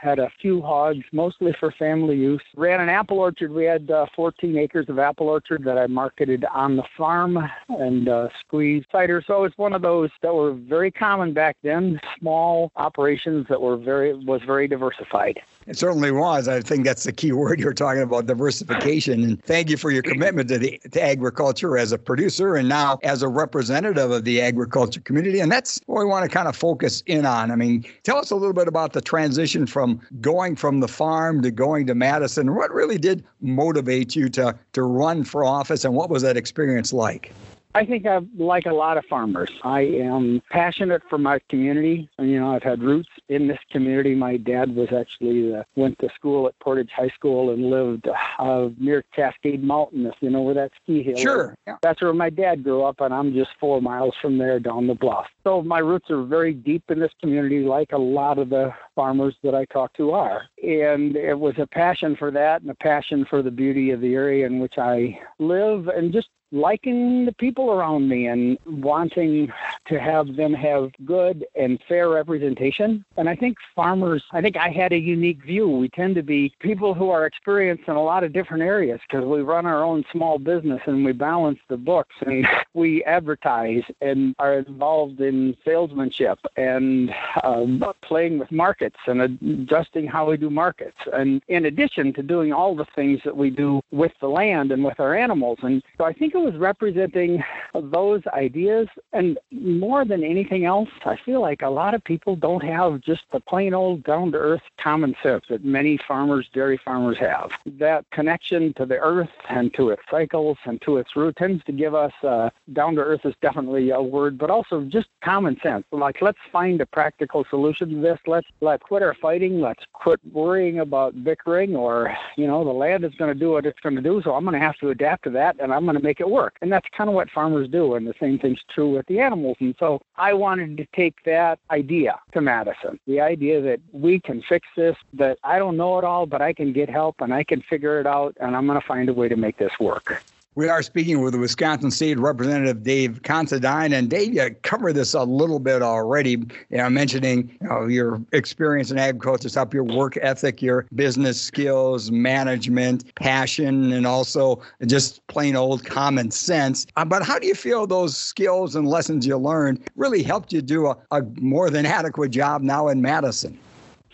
had 0.00 0.18
a 0.18 0.30
few 0.40 0.62
hogs, 0.62 1.04
mostly 1.12 1.54
for 1.60 1.70
family 1.72 2.16
use. 2.16 2.40
Ran 2.56 2.80
an 2.80 2.88
apple 2.88 3.18
orchard. 3.18 3.52
We 3.52 3.64
had 3.64 3.90
uh, 3.90 4.06
14 4.16 4.56
acres 4.56 4.88
of 4.88 4.98
apple 4.98 5.28
orchard 5.28 5.62
that 5.64 5.76
I 5.76 5.88
marketed 5.88 6.46
on 6.46 6.76
the 6.76 6.84
farm 6.96 7.38
and 7.68 8.08
uh, 8.08 8.28
squeezed 8.40 8.86
cider. 8.90 9.22
So 9.26 9.44
it's 9.44 9.58
one 9.58 9.74
of 9.74 9.82
those 9.82 10.08
that 10.22 10.34
were 10.34 10.54
very 10.54 10.90
common 10.90 11.34
back 11.34 11.58
then, 11.62 12.00
small 12.18 12.72
operations 12.76 13.46
that 13.50 13.60
were 13.60 13.76
very 13.76 14.14
was 14.14 14.40
very 14.46 14.66
diversified. 14.66 15.38
It 15.66 15.78
certainly 15.78 16.10
was. 16.10 16.46
I 16.48 16.60
think 16.60 16.84
that's 16.84 17.04
the 17.04 17.12
key 17.12 17.32
word 17.32 17.58
you're 17.58 17.72
talking 17.72 18.02
about, 18.02 18.26
diversification. 18.26 19.22
And 19.22 19.42
thank 19.44 19.70
you 19.70 19.76
for 19.76 19.90
your 19.90 20.02
commitment 20.02 20.48
to 20.50 20.58
the 20.58 20.80
to 20.92 21.02
agriculture 21.02 21.78
as 21.78 21.92
a 21.92 21.98
producer 21.98 22.56
and 22.56 22.68
now 22.68 22.98
as 23.02 23.22
a 23.22 23.28
representative 23.28 24.10
of 24.10 24.24
the 24.24 24.40
agriculture 24.40 25.00
community. 25.00 25.40
And 25.40 25.50
that's 25.50 25.80
what 25.86 26.00
we 26.00 26.04
want 26.04 26.24
to 26.24 26.28
kind 26.28 26.48
of 26.48 26.56
focus 26.56 27.02
in 27.06 27.24
on. 27.24 27.50
I 27.50 27.56
mean, 27.56 27.84
tell 28.02 28.18
us 28.18 28.30
a 28.30 28.36
little 28.36 28.52
bit 28.52 28.68
about 28.68 28.92
the 28.92 29.00
transition 29.00 29.66
from 29.66 30.00
going 30.20 30.56
from 30.56 30.80
the 30.80 30.88
farm 30.88 31.42
to 31.42 31.50
going 31.50 31.86
to 31.86 31.94
Madison. 31.94 32.54
What 32.54 32.70
really 32.70 32.98
did 32.98 33.24
motivate 33.40 34.14
you 34.14 34.28
to 34.30 34.58
to 34.72 34.82
run 34.82 35.24
for 35.24 35.44
office, 35.44 35.84
and 35.84 35.94
what 35.94 36.10
was 36.10 36.22
that 36.22 36.36
experience 36.36 36.92
like? 36.92 37.32
I 37.74 37.84
think 37.84 38.06
I'm 38.06 38.30
like 38.36 38.66
a 38.66 38.72
lot 38.72 38.96
of 38.96 39.04
farmers. 39.06 39.50
I 39.62 39.80
am 39.80 40.40
passionate 40.50 41.02
for 41.08 41.18
my 41.18 41.40
community. 41.48 42.08
You 42.18 42.38
know, 42.38 42.54
I've 42.54 42.62
had 42.62 42.82
roots 42.82 43.08
in 43.28 43.48
this 43.48 43.58
community. 43.70 44.14
My 44.14 44.36
dad 44.36 44.74
was 44.76 44.92
actually 44.92 45.54
uh, 45.54 45.64
went 45.74 45.98
to 45.98 46.08
school 46.14 46.46
at 46.46 46.58
Portage 46.60 46.90
High 46.90 47.08
School 47.08 47.50
and 47.50 47.70
lived 47.70 48.08
uh, 48.38 48.68
near 48.78 49.02
Cascade 49.14 49.64
Mountain, 49.64 50.06
if 50.06 50.14
you 50.20 50.30
know 50.30 50.42
where 50.42 50.54
that 50.54 50.70
ski 50.82 51.02
hill 51.02 51.16
sure. 51.16 51.50
is. 51.50 51.56
Yeah. 51.66 51.76
That's 51.82 52.00
where 52.00 52.14
my 52.14 52.30
dad 52.30 52.62
grew 52.62 52.84
up, 52.84 53.00
and 53.00 53.12
I'm 53.12 53.34
just 53.34 53.50
four 53.58 53.82
miles 53.82 54.14
from 54.22 54.38
there 54.38 54.60
down 54.60 54.86
the 54.86 54.94
bluff. 54.94 55.26
So 55.42 55.62
my 55.62 55.80
roots 55.80 56.10
are 56.10 56.22
very 56.22 56.54
deep 56.54 56.84
in 56.90 57.00
this 57.00 57.12
community, 57.20 57.60
like 57.60 57.92
a 57.92 57.98
lot 57.98 58.38
of 58.38 58.50
the 58.50 58.72
farmers 58.94 59.34
that 59.42 59.54
I 59.54 59.64
talk 59.66 59.92
to 59.94 60.12
are. 60.12 60.44
And 60.62 61.16
it 61.16 61.38
was 61.38 61.54
a 61.58 61.66
passion 61.66 62.16
for 62.16 62.30
that 62.30 62.62
and 62.62 62.70
a 62.70 62.74
passion 62.74 63.24
for 63.24 63.42
the 63.42 63.50
beauty 63.50 63.90
of 63.90 64.00
the 64.00 64.14
area 64.14 64.46
in 64.46 64.60
which 64.60 64.78
I 64.78 65.18
live 65.38 65.88
and 65.88 66.12
just 66.12 66.28
liking 66.54 67.24
the 67.26 67.32
people 67.32 67.72
around 67.72 68.08
me 68.08 68.26
and 68.26 68.56
wanting 68.64 69.52
to 69.86 69.98
have 69.98 70.36
them 70.36 70.54
have 70.54 70.92
good 71.04 71.44
and 71.56 71.80
fair 71.88 72.08
representation. 72.08 73.04
And 73.16 73.28
I 73.28 73.34
think 73.34 73.58
farmers, 73.74 74.22
I 74.32 74.40
think 74.40 74.56
I 74.56 74.68
had 74.70 74.92
a 74.92 74.98
unique 74.98 75.42
view. 75.42 75.68
We 75.68 75.88
tend 75.88 76.14
to 76.14 76.22
be 76.22 76.54
people 76.60 76.94
who 76.94 77.10
are 77.10 77.26
experienced 77.26 77.88
in 77.88 77.96
a 77.96 78.02
lot 78.02 78.22
of 78.22 78.32
different 78.32 78.62
areas 78.62 79.00
because 79.08 79.26
we 79.26 79.42
run 79.42 79.66
our 79.66 79.82
own 79.82 80.04
small 80.12 80.38
business 80.38 80.80
and 80.86 81.04
we 81.04 81.12
balance 81.12 81.58
the 81.68 81.76
books 81.76 82.14
and 82.24 82.46
we 82.74 83.02
advertise 83.04 83.82
and 84.00 84.34
are 84.38 84.54
involved 84.54 85.20
in 85.20 85.56
salesmanship 85.64 86.38
and 86.56 87.12
um, 87.42 87.82
playing 88.02 88.38
with 88.38 88.52
markets 88.52 88.83
and 89.06 89.20
adjusting 89.20 90.06
how 90.06 90.30
we 90.30 90.36
do 90.36 90.50
markets. 90.50 90.96
And 91.12 91.42
in 91.48 91.66
addition 91.66 92.12
to 92.14 92.22
doing 92.22 92.52
all 92.52 92.74
the 92.74 92.86
things 92.94 93.20
that 93.24 93.36
we 93.36 93.50
do 93.50 93.80
with 93.90 94.12
the 94.20 94.28
land 94.28 94.72
and 94.72 94.84
with 94.84 95.00
our 95.00 95.14
animals. 95.14 95.58
And 95.62 95.82
so 95.98 96.04
I 96.04 96.12
think 96.12 96.34
it 96.34 96.38
was 96.38 96.56
representing 96.56 97.42
those 97.74 98.22
ideas. 98.32 98.88
And 99.12 99.38
more 99.50 100.04
than 100.04 100.22
anything 100.24 100.64
else, 100.64 100.88
I 101.04 101.16
feel 101.24 101.40
like 101.40 101.62
a 101.62 101.68
lot 101.68 101.94
of 101.94 102.02
people 102.04 102.36
don't 102.36 102.62
have 102.62 103.00
just 103.00 103.22
the 103.32 103.40
plain 103.40 103.74
old 103.74 104.04
down 104.04 104.32
to 104.32 104.38
earth 104.38 104.62
common 104.78 105.14
sense 105.22 105.44
that 105.48 105.64
many 105.64 105.98
farmers, 106.08 106.48
dairy 106.52 106.80
farmers 106.84 107.18
have. 107.18 107.50
That 107.66 108.04
connection 108.10 108.74
to 108.74 108.86
the 108.86 108.98
earth 108.98 109.30
and 109.48 109.72
to 109.74 109.90
its 109.90 110.02
cycles 110.10 110.58
and 110.64 110.80
to 110.82 110.98
its 110.98 111.16
root 111.16 111.36
tends 111.36 111.64
to 111.64 111.72
give 111.72 111.94
us 111.94 112.12
uh, 112.22 112.50
down 112.72 112.94
to 112.96 113.00
earth 113.00 113.24
is 113.24 113.34
definitely 113.40 113.90
a 113.90 114.02
word, 114.02 114.38
but 114.38 114.50
also 114.50 114.82
just 114.82 115.08
common 115.22 115.58
sense. 115.62 115.84
Like, 115.90 116.20
let's 116.20 116.38
find 116.52 116.80
a 116.80 116.86
practical 116.86 117.44
solution 117.50 117.90
to 117.90 118.00
this. 118.00 118.18
Let's 118.26 118.48
let's 118.74 118.82
quit 118.82 119.04
our 119.04 119.14
fighting. 119.14 119.60
Let's 119.60 119.84
quit 119.92 120.18
worrying 120.32 120.80
about 120.80 121.22
bickering 121.22 121.76
or, 121.76 122.12
you 122.36 122.44
know, 122.48 122.64
the 122.64 122.72
land 122.72 123.04
is 123.04 123.14
going 123.14 123.32
to 123.32 123.38
do 123.38 123.52
what 123.52 123.66
it's 123.66 123.78
going 123.78 123.94
to 123.94 124.02
do, 124.02 124.20
so 124.24 124.34
I'm 124.34 124.42
going 124.42 124.54
to 124.54 124.58
have 124.58 124.76
to 124.78 124.90
adapt 124.90 125.22
to 125.24 125.30
that 125.30 125.54
and 125.60 125.72
I'm 125.72 125.84
going 125.84 125.96
to 125.96 126.02
make 126.02 126.18
it 126.18 126.28
work. 126.28 126.56
And 126.60 126.72
that's 126.72 126.88
kind 126.96 127.08
of 127.08 127.14
what 127.14 127.30
farmers 127.30 127.68
do. 127.68 127.94
And 127.94 128.04
the 128.04 128.14
same 128.18 128.36
thing's 128.36 128.58
true 128.68 128.96
with 128.96 129.06
the 129.06 129.20
animals. 129.20 129.58
And 129.60 129.76
so 129.78 130.02
I 130.16 130.32
wanted 130.32 130.76
to 130.78 130.86
take 130.86 131.22
that 131.24 131.60
idea 131.70 132.18
to 132.32 132.40
Madison 132.40 132.98
the 133.06 133.20
idea 133.20 133.60
that 133.60 133.80
we 133.92 134.18
can 134.18 134.42
fix 134.42 134.66
this, 134.76 134.96
that 135.12 135.38
I 135.44 135.60
don't 135.60 135.76
know 135.76 135.96
it 135.98 136.04
all, 136.04 136.26
but 136.26 136.42
I 136.42 136.52
can 136.52 136.72
get 136.72 136.88
help 136.88 137.20
and 137.20 137.32
I 137.32 137.44
can 137.44 137.62
figure 137.62 138.00
it 138.00 138.08
out 138.08 138.36
and 138.40 138.56
I'm 138.56 138.66
going 138.66 138.80
to 138.80 138.86
find 138.86 139.08
a 139.08 139.14
way 139.14 139.28
to 139.28 139.36
make 139.36 139.56
this 139.58 139.78
work. 139.78 140.24
We 140.56 140.68
are 140.68 140.82
speaking 140.82 141.20
with 141.20 141.34
Wisconsin 141.34 141.90
State 141.90 142.16
Representative 142.16 142.84
Dave 142.84 143.20
Considine, 143.24 143.92
and 143.92 144.08
Dave, 144.08 144.34
you 144.34 144.54
covered 144.62 144.92
this 144.92 145.12
a 145.12 145.24
little 145.24 145.58
bit 145.58 145.82
already. 145.82 146.30
You 146.70 146.76
know, 146.76 146.88
mentioning 146.88 147.58
you 147.60 147.68
know, 147.68 147.86
your 147.88 148.22
experience 148.30 148.92
in 148.92 148.98
agriculture, 148.98 149.48
stuff, 149.48 149.74
your 149.74 149.82
work 149.82 150.16
ethic, 150.22 150.62
your 150.62 150.86
business 150.94 151.40
skills, 151.40 152.12
management, 152.12 153.12
passion, 153.16 153.92
and 153.92 154.06
also 154.06 154.62
just 154.86 155.26
plain 155.26 155.56
old 155.56 155.84
common 155.84 156.30
sense. 156.30 156.86
Uh, 156.94 157.04
but 157.04 157.24
how 157.24 157.40
do 157.40 157.48
you 157.48 157.56
feel 157.56 157.84
those 157.84 158.16
skills 158.16 158.76
and 158.76 158.86
lessons 158.86 159.26
you 159.26 159.36
learned 159.36 159.80
really 159.96 160.22
helped 160.22 160.52
you 160.52 160.62
do 160.62 160.86
a, 160.86 160.96
a 161.10 161.22
more 161.40 161.68
than 161.68 161.84
adequate 161.84 162.30
job 162.30 162.62
now 162.62 162.86
in 162.86 163.02
Madison? 163.02 163.58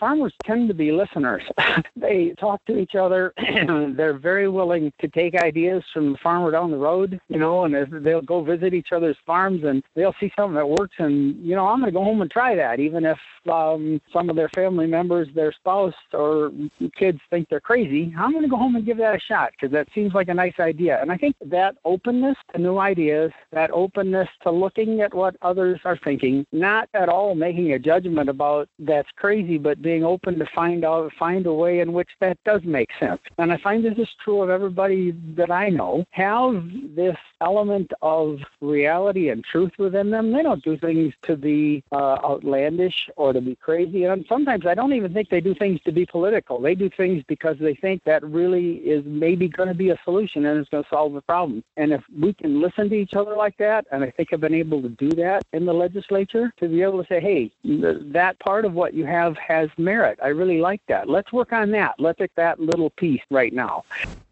Farmers 0.01 0.33
tend 0.43 0.67
to 0.67 0.73
be 0.73 0.91
listeners. 0.91 1.43
they 1.95 2.33
talk 2.39 2.59
to 2.65 2.75
each 2.77 2.95
other. 2.95 3.33
They're 3.37 4.17
very 4.17 4.49
willing 4.49 4.91
to 4.99 5.07
take 5.07 5.35
ideas 5.35 5.83
from 5.93 6.13
the 6.13 6.17
farmer 6.17 6.51
down 6.51 6.71
the 6.71 6.77
road, 6.77 7.21
you 7.29 7.37
know, 7.37 7.65
and 7.65 7.75
they'll 8.03 8.23
go 8.23 8.43
visit 8.43 8.73
each 8.73 8.91
other's 8.91 9.15
farms 9.27 9.63
and 9.63 9.83
they'll 9.95 10.15
see 10.19 10.31
something 10.35 10.55
that 10.55 10.67
works. 10.67 10.95
And, 10.97 11.37
you 11.45 11.55
know, 11.55 11.67
I'm 11.67 11.79
going 11.79 11.93
to 11.93 11.97
go 11.97 12.03
home 12.03 12.21
and 12.23 12.31
try 12.31 12.55
that, 12.55 12.79
even 12.79 13.05
if 13.05 13.19
um, 13.49 14.01
some 14.11 14.29
of 14.29 14.35
their 14.35 14.49
family 14.49 14.87
members, 14.87 15.27
their 15.35 15.51
spouse, 15.51 15.93
or 16.13 16.51
kids 16.97 17.19
think 17.29 17.47
they're 17.49 17.59
crazy. 17.59 18.11
I'm 18.17 18.31
going 18.31 18.43
to 18.43 18.49
go 18.49 18.57
home 18.57 18.75
and 18.75 18.85
give 18.85 18.97
that 18.97 19.15
a 19.15 19.19
shot 19.19 19.51
because 19.51 19.71
that 19.73 19.87
seems 19.93 20.15
like 20.15 20.29
a 20.29 20.33
nice 20.33 20.59
idea. 20.59 20.99
And 20.99 21.11
I 21.11 21.17
think 21.17 21.35
that 21.45 21.75
openness 21.85 22.37
to 22.53 22.59
new 22.59 22.79
ideas, 22.79 23.31
that 23.51 23.69
openness 23.71 24.29
to 24.41 24.51
looking 24.51 25.01
at 25.01 25.13
what 25.13 25.35
others 25.43 25.79
are 25.85 25.97
thinking, 26.03 26.43
not 26.51 26.89
at 26.95 27.07
all 27.07 27.35
making 27.35 27.73
a 27.73 27.79
judgment 27.79 28.29
about 28.29 28.67
that's 28.79 29.09
crazy, 29.15 29.59
but 29.59 29.79
being 29.81 29.90
being 29.91 30.05
open 30.05 30.39
to 30.39 30.45
find 30.55 30.85
out 30.85 31.11
find 31.19 31.45
a 31.45 31.53
way 31.53 31.81
in 31.81 31.91
which 31.91 32.11
that 32.21 32.37
does 32.45 32.63
make 32.63 32.89
sense. 32.97 33.19
And 33.37 33.51
I 33.51 33.57
find 33.57 33.83
this 33.83 33.97
is 33.97 34.07
true 34.23 34.41
of 34.41 34.49
everybody 34.49 35.11
that 35.35 35.51
I 35.51 35.67
know. 35.67 36.05
Have 36.11 36.63
this 36.95 37.17
element 37.41 37.91
of 38.01 38.39
reality 38.61 39.29
and 39.29 39.43
truth 39.43 39.73
within 39.77 40.11
them. 40.11 40.31
They 40.31 40.43
don't 40.43 40.63
do 40.63 40.77
things 40.77 41.13
to 41.23 41.35
be 41.35 41.83
uh, 41.91 42.17
outlandish 42.23 43.09
or 43.17 43.33
to 43.33 43.41
be 43.41 43.55
crazy. 43.55 44.05
And 44.05 44.25
sometimes 44.29 44.65
I 44.65 44.75
don't 44.75 44.93
even 44.93 45.13
think 45.13 45.29
they 45.29 45.41
do 45.41 45.55
things 45.55 45.81
to 45.85 45.91
be 45.91 46.05
political. 46.05 46.61
They 46.61 46.75
do 46.75 46.89
things 46.89 47.23
because 47.27 47.57
they 47.59 47.75
think 47.75 48.03
that 48.05 48.23
really 48.23 48.75
is 48.75 49.03
maybe 49.05 49.49
going 49.49 49.69
to 49.69 49.75
be 49.75 49.89
a 49.89 49.99
solution 50.05 50.45
and 50.45 50.59
it's 50.59 50.69
going 50.69 50.83
to 50.83 50.89
solve 50.89 51.13
the 51.13 51.21
problem. 51.21 51.63
And 51.75 51.91
if 51.91 52.03
we 52.17 52.33
can 52.33 52.61
listen 52.61 52.89
to 52.89 52.95
each 52.95 53.15
other 53.15 53.35
like 53.35 53.57
that, 53.57 53.85
and 53.91 54.03
I 54.03 54.11
think 54.11 54.29
I've 54.31 54.39
been 54.39 54.53
able 54.53 54.81
to 54.83 54.89
do 54.89 55.09
that 55.23 55.43
in 55.51 55.65
the 55.65 55.73
legislature, 55.73 56.53
to 56.59 56.67
be 56.69 56.81
able 56.81 57.03
to 57.03 57.07
say, 57.09 57.19
hey, 57.19 57.51
that 57.63 58.39
part 58.39 58.63
of 58.63 58.73
what 58.73 58.93
you 58.93 59.05
have 59.05 59.35
has 59.37 59.69
merit. 59.83 60.19
I 60.23 60.27
really 60.27 60.59
like 60.59 60.81
that. 60.87 61.09
Let's 61.09 61.31
work 61.33 61.51
on 61.51 61.71
that. 61.71 61.95
Let's 61.99 62.19
take 62.19 62.35
that 62.35 62.59
little 62.59 62.89
piece 62.91 63.21
right 63.29 63.53
now. 63.53 63.83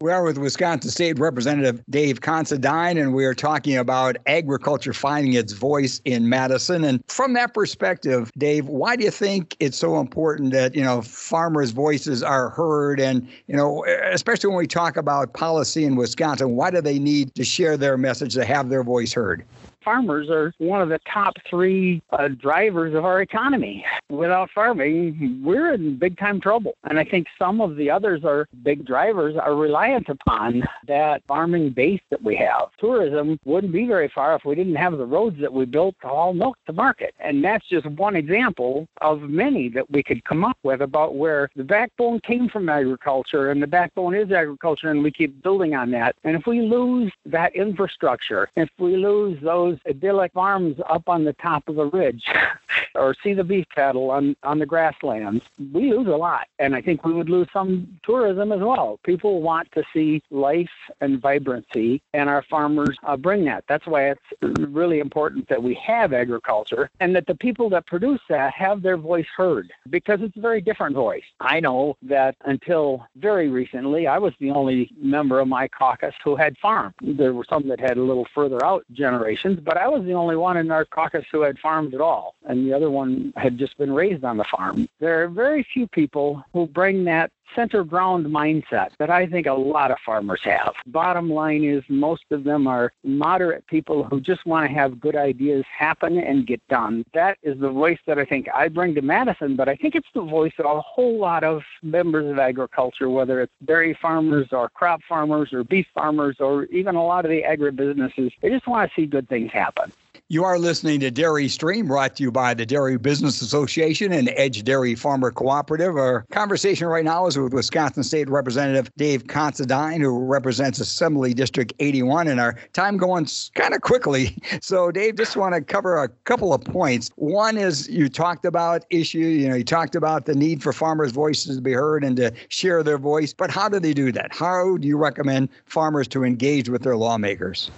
We 0.02 0.12
are 0.12 0.24
with 0.24 0.38
Wisconsin 0.38 0.92
State 0.92 1.20
Representative 1.20 1.84
Dave 1.90 2.22
Considine, 2.22 2.98
and 2.98 3.14
we 3.14 3.26
are 3.26 3.34
talking 3.34 3.76
about 3.76 4.16
agriculture 4.28 4.94
finding 4.94 5.34
its 5.34 5.52
voice 5.52 6.02
in 6.06 6.30
Madison. 6.30 6.84
And 6.86 7.04
from 7.08 7.34
that 7.34 7.54
perspective, 7.54 8.32
Dave, 8.38 8.68
why 8.68 8.96
do 8.96 9.04
you 9.04 9.12
think 9.12 9.58
it's 9.60 9.78
so 9.78 10.00
important 10.00 10.54
that, 10.54 10.74
you 10.74 10.84
know, 10.84 11.02
farmers' 11.02 11.72
voices 11.72 12.24
are 12.24 12.50
heard? 12.50 13.00
And, 13.00 13.28
you 13.48 13.56
know, 13.56 13.84
especially 14.12 14.48
when 14.48 14.58
we 14.58 14.68
talk 14.68 14.96
about 14.96 15.34
policy 15.34 15.84
in 15.84 15.96
Wisconsin, 15.96 16.56
why 16.56 16.72
do 16.72 16.82
they 16.82 17.00
need 17.00 17.36
to 17.36 17.44
share 17.44 17.76
their 17.76 17.98
message 17.98 18.34
to 18.36 18.46
have 18.46 18.70
their 18.70 18.84
voice 18.84 19.12
heard? 19.12 19.44
Farmers 19.84 20.30
are 20.30 20.54
one 20.58 20.82
of 20.82 20.90
the 20.90 21.00
top 21.12 21.34
three 21.50 22.02
uh, 22.12 22.28
drivers 22.28 22.96
of 22.96 23.06
our 23.06 23.22
economy. 23.22 23.86
Without 24.10 24.50
farming, 24.54 25.42
we're 25.44 25.74
in 25.74 25.98
big 25.98 26.18
time 26.18 26.40
trouble. 26.42 26.74
And 26.90 27.00
I 27.00 27.04
think 27.04 27.28
some 27.38 27.62
of 27.62 27.76
the 27.76 27.90
others 27.90 28.22
are 28.24 28.48
big 28.64 28.86
drivers 28.86 29.36
are 29.36 29.56
reliant 29.56 30.10
upon 30.10 30.64
that 30.88 31.22
farming 31.28 31.72
base 31.72 32.02
that 32.10 32.22
we 32.22 32.36
have. 32.38 32.70
Tourism 32.80 33.40
wouldn't 33.46 33.74
be 33.74 33.86
very 33.86 34.12
far 34.14 34.36
if 34.36 34.46
we 34.46 34.56
didn't 34.56 34.76
have 34.76 34.98
the 34.98 35.06
roads 35.06 35.38
that 35.42 35.52
we 35.52 35.66
built 35.66 35.96
to 36.02 36.08
haul 36.08 36.34
milk 36.34 36.58
to 36.66 36.74
market. 36.74 37.14
And 37.20 37.44
that's 37.44 37.68
just 37.68 37.86
one 37.86 38.16
example 38.16 38.88
of 39.02 39.22
many 39.22 39.70
that 39.70 39.90
we 39.90 40.04
could 40.04 40.24
come 40.24 40.44
up 40.44 40.58
with 40.64 40.82
about 40.82 41.16
where 41.16 41.50
the 41.56 41.64
backbone 41.64 42.20
came 42.22 42.50
from 42.50 42.70
agriculture 42.70 43.52
and 43.52 43.62
the 43.62 43.68
backbone 43.68 44.16
is 44.16 44.32
agriculture 44.32 44.92
and 44.92 45.04
we 45.04 45.12
keep 45.12 45.42
building 45.44 45.76
on 45.76 45.92
that. 45.92 46.16
And 46.24 46.36
if 46.36 46.46
we 46.48 46.62
lose 46.62 47.12
that 47.26 47.56
infrastructure, 47.56 48.50
if 48.56 48.70
we 48.78 48.96
lose 48.98 49.38
those 49.42 49.69
those 49.70 49.80
idyllic 49.88 50.34
farms 50.34 50.78
up 50.90 51.08
on 51.08 51.24
the 51.24 51.34
top 51.34 51.68
of 51.68 51.76
the 51.76 51.86
ridge 51.86 52.26
or 52.96 53.16
see 53.24 53.34
the 53.34 53.44
beef 53.44 53.66
cattle 53.74 54.12
on, 54.12 54.36
on 54.44 54.60
the 54.60 54.66
grasslands, 54.66 55.44
we 55.74 55.92
lose 55.92 56.08
a 56.08 56.16
lot. 56.16 56.48
And 56.58 56.76
I 56.76 56.82
think 56.82 57.06
we 57.06 57.14
would 57.14 57.30
lose 57.30 57.48
some 57.54 58.00
tourism 58.04 58.52
as 58.52 58.60
well. 58.60 59.00
People 59.04 59.42
want 59.42 59.72
to 59.74 59.84
see 59.94 60.22
life 60.32 60.70
and 61.02 61.22
vibrancy, 61.22 62.02
and 62.14 62.30
our 62.30 62.44
farmers 62.44 62.98
uh, 63.04 63.18
bring 63.18 63.46
that. 63.46 63.64
That's 63.68 63.86
why 63.86 64.10
it's 64.10 64.22
really 64.42 65.00
important 65.00 65.48
that 65.50 65.62
we 65.62 65.76
have 65.76 66.14
agriculture 66.14 66.90
and 67.00 67.16
that 67.16 67.28
the 67.28 67.36
people 67.36 67.70
that 67.70 67.86
produce 67.86 68.22
that 68.30 68.54
have 68.54 68.82
their 68.82 68.98
voice 68.98 69.28
heard 69.36 69.72
because 69.90 70.22
it's 70.22 70.36
a 70.38 70.42
very 70.42 70.62
different 70.62 70.96
voice. 70.96 71.24
I 71.40 71.60
know 71.60 71.98
that 72.04 72.36
until 72.46 73.08
very 73.16 73.50
recently, 73.50 74.08
I 74.08 74.18
was 74.18 74.34
the 74.40 74.52
only 74.52 74.92
member 75.00 75.40
of 75.40 75.48
my 75.48 75.68
caucus 75.68 76.16
who 76.24 76.36
had 76.36 76.58
farmed. 76.58 76.94
There 77.02 77.34
were 77.34 77.46
some 77.50 77.68
that 77.68 77.80
had 77.80 77.98
a 77.98 78.04
little 78.04 78.28
further 78.34 78.64
out 78.66 78.86
generations, 78.92 79.59
but 79.60 79.78
I 79.78 79.88
was 79.88 80.04
the 80.06 80.14
only 80.14 80.36
one 80.36 80.58
in 80.58 80.72
our 80.72 80.86
caucus 80.86 81.26
who 81.32 81.42
had 81.42 81.58
farmed 81.60 81.94
at 81.94 82.02
all, 82.02 82.36
and 82.46 82.66
the 82.66 82.74
other 82.74 82.90
one 82.90 83.34
had 83.36 83.58
just 83.58 83.78
been 83.78 83.92
raised 83.92 84.24
on 84.24 84.38
the 84.38 84.46
farm. 84.46 84.88
There 85.00 85.24
are 85.24 85.28
very 85.28 85.66
few 85.74 85.88
people 85.88 86.44
who 86.54 86.68
bring 86.68 87.04
that 87.06 87.32
center 87.56 87.84
ground 87.84 88.26
mindset 88.26 88.90
that 89.00 89.10
I 89.10 89.26
think 89.26 89.48
a 89.48 89.54
lot 89.54 89.92
of 89.92 89.98
farmers 90.06 90.42
have. 90.44 90.74
Bottom 90.88 91.30
line 91.30 91.64
is, 91.64 91.84
most 91.90 92.24
of 92.32 92.44
them 92.44 92.68
are 92.68 92.92
moderate 93.04 93.66
people 93.68 94.04
who 94.04 94.20
just 94.22 94.46
want 94.46 94.68
to 94.68 94.74
have 94.74 95.00
good 95.00 95.16
ideas 95.16 95.66
happen 95.78 96.18
and 96.18 96.48
get 96.48 96.66
done. 96.68 97.06
That 97.14 97.38
is 97.44 97.60
the 97.60 97.70
voice 97.70 98.00
that 98.08 98.18
I 98.18 98.26
think 98.26 98.48
I 98.54 98.68
bring 98.68 98.96
to 98.96 99.02
Madison, 99.02 99.56
but 99.56 99.70
I 99.70 99.76
think 99.76 99.96
it's 99.96 100.08
the 100.14 100.22
voice 100.22 100.54
of 100.60 100.66
a 100.66 100.82
whole 100.82 101.18
lot 101.20 101.44
of 101.44 101.64
members 101.84 102.30
of 102.30 102.40
agriculture, 102.40 103.10
whether 103.10 103.42
it's 103.42 103.54
dairy 103.66 103.98
farmers 104.02 104.48
or 104.52 104.70
crop 104.70 105.02
farmers 105.08 105.54
or 105.54 105.64
beef 105.64 105.88
farmers 105.94 106.38
or 106.40 106.66
even 106.66 106.96
a 106.96 107.04
lot 107.04 107.26
of 107.26 107.32
the 107.32 107.44
agribusinesses. 107.44 108.32
They 108.42 108.50
just 108.50 108.68
want 108.68 108.90
to 108.90 108.96
see 108.96 109.06
good 109.06 109.28
things 109.30 109.52
happen. 109.52 109.92
You 110.32 110.44
are 110.44 110.60
listening 110.60 111.00
to 111.00 111.10
Dairy 111.10 111.48
Stream, 111.48 111.88
brought 111.88 112.18
to 112.18 112.24
you 112.24 112.32
by 112.32 112.54
the 112.54 112.64
Dairy 112.64 113.00
Business 113.00 113.42
Association 113.42 114.14
and 114.14 114.32
Edge 114.36 114.64
Dairy 114.64 114.94
Farmer 114.94 115.32
Cooperative. 115.32 115.98
Our 115.98 116.24
conversation 116.30 116.86
right 116.86 117.04
now 117.04 117.26
is 117.26 117.36
with 117.36 117.52
Wisconsin 117.52 118.04
State 118.04 118.30
Representative 118.30 118.92
Dave 118.96 119.26
Considine, 119.26 120.02
who 120.02 120.24
represents 120.24 120.80
Assembly 120.80 121.34
District 121.34 121.74
81. 121.80 122.28
And 122.28 122.40
our 122.40 122.56
time 122.74 122.98
going 122.98 123.26
kind 123.56 123.74
of 123.74 123.82
quickly. 123.82 124.38
So, 124.62 124.92
Dave, 124.92 125.16
just 125.16 125.36
want 125.36 125.56
to 125.56 125.62
cover 125.62 126.04
a 126.04 126.10
couple 126.26 126.54
of 126.54 126.64
points. 126.64 127.10
One 127.16 127.58
is 127.58 127.90
you 127.90 128.08
talked 128.08 128.46
about 128.46 128.86
issue, 128.90 129.18
you 129.20 129.48
know, 129.48 129.56
you 129.56 129.64
talked 129.64 129.96
about 129.96 130.26
the 130.26 130.36
need 130.36 130.62
for 130.62 130.74
farmers' 130.74 131.12
voices 131.12 131.56
to 131.56 131.62
be 131.62 131.72
heard 131.72 132.04
and 132.04 132.16
to 132.18 132.32
share 132.50 132.84
their 132.84 132.98
voice. 132.98 133.34
But 133.34 133.50
how 133.50 133.70
do 133.70 133.80
they 133.80 133.94
do 133.94 134.12
that? 134.12 134.32
How 134.32 134.78
do 134.78 134.88
you 134.88 134.98
recommend 134.98 135.50
farmers 135.66 136.08
to 136.10 136.24
engage 136.24 136.70
with 136.70 136.84
their 136.84 136.98
lawmakers? 136.98 137.72